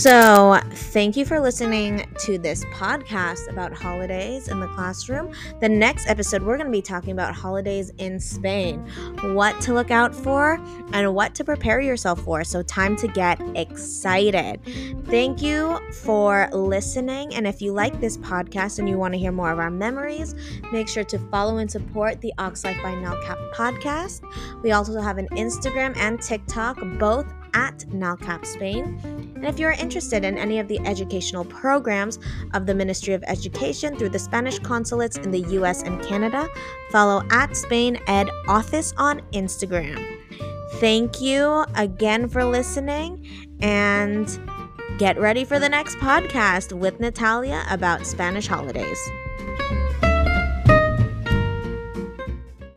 So, 0.00 0.58
thank 0.70 1.14
you 1.14 1.26
for 1.26 1.38
listening 1.40 2.10
to 2.20 2.38
this 2.38 2.64
podcast 2.72 3.50
about 3.50 3.74
holidays 3.74 4.48
in 4.48 4.58
the 4.58 4.66
classroom. 4.68 5.34
The 5.60 5.68
next 5.68 6.08
episode, 6.08 6.42
we're 6.42 6.56
going 6.56 6.68
to 6.68 6.72
be 6.72 6.80
talking 6.80 7.12
about 7.12 7.34
holidays 7.34 7.92
in 7.98 8.18
Spain, 8.18 8.78
what 9.34 9.60
to 9.60 9.74
look 9.74 9.90
out 9.90 10.14
for, 10.14 10.58
and 10.94 11.14
what 11.14 11.34
to 11.34 11.44
prepare 11.44 11.82
yourself 11.82 12.22
for. 12.22 12.44
So, 12.44 12.62
time 12.62 12.96
to 12.96 13.08
get 13.08 13.42
excited. 13.54 14.62
Thank 15.04 15.42
you 15.42 15.78
for 15.92 16.48
listening. 16.50 17.34
And 17.34 17.46
if 17.46 17.60
you 17.60 17.74
like 17.74 18.00
this 18.00 18.16
podcast 18.16 18.78
and 18.78 18.88
you 18.88 18.96
want 18.96 19.12
to 19.12 19.18
hear 19.18 19.32
more 19.32 19.52
of 19.52 19.58
our 19.58 19.70
memories, 19.70 20.34
make 20.72 20.88
sure 20.88 21.04
to 21.04 21.18
follow 21.30 21.58
and 21.58 21.70
support 21.70 22.22
the 22.22 22.32
Oxlife 22.38 22.82
by 22.82 22.94
NALCAP 22.94 23.52
podcast. 23.52 24.22
We 24.62 24.72
also 24.72 24.98
have 24.98 25.18
an 25.18 25.28
Instagram 25.32 25.94
and 25.98 26.22
TikTok, 26.22 26.78
both 26.98 27.26
at 27.54 27.78
NALCAP 27.90 28.44
Spain. 28.44 29.00
And 29.34 29.44
if 29.44 29.58
you're 29.58 29.72
interested 29.72 30.24
in 30.24 30.36
any 30.38 30.58
of 30.58 30.68
the 30.68 30.78
educational 30.80 31.44
programs 31.44 32.18
of 32.54 32.66
the 32.66 32.74
Ministry 32.74 33.14
of 33.14 33.22
Education 33.26 33.96
through 33.96 34.10
the 34.10 34.18
Spanish 34.18 34.58
consulates 34.58 35.16
in 35.16 35.30
the 35.30 35.40
US 35.58 35.82
and 35.82 36.02
Canada, 36.02 36.48
follow 36.90 37.24
at 37.30 37.56
Spain 37.56 37.98
Ed 38.06 38.28
Office 38.48 38.92
on 38.96 39.20
Instagram. 39.32 40.18
Thank 40.74 41.20
you 41.20 41.64
again 41.74 42.28
for 42.28 42.44
listening 42.44 43.26
and 43.60 44.38
get 44.98 45.18
ready 45.18 45.44
for 45.44 45.58
the 45.58 45.68
next 45.68 45.96
podcast 45.96 46.72
with 46.72 47.00
Natalia 47.00 47.64
about 47.70 48.06
Spanish 48.06 48.46
holidays. 48.46 48.98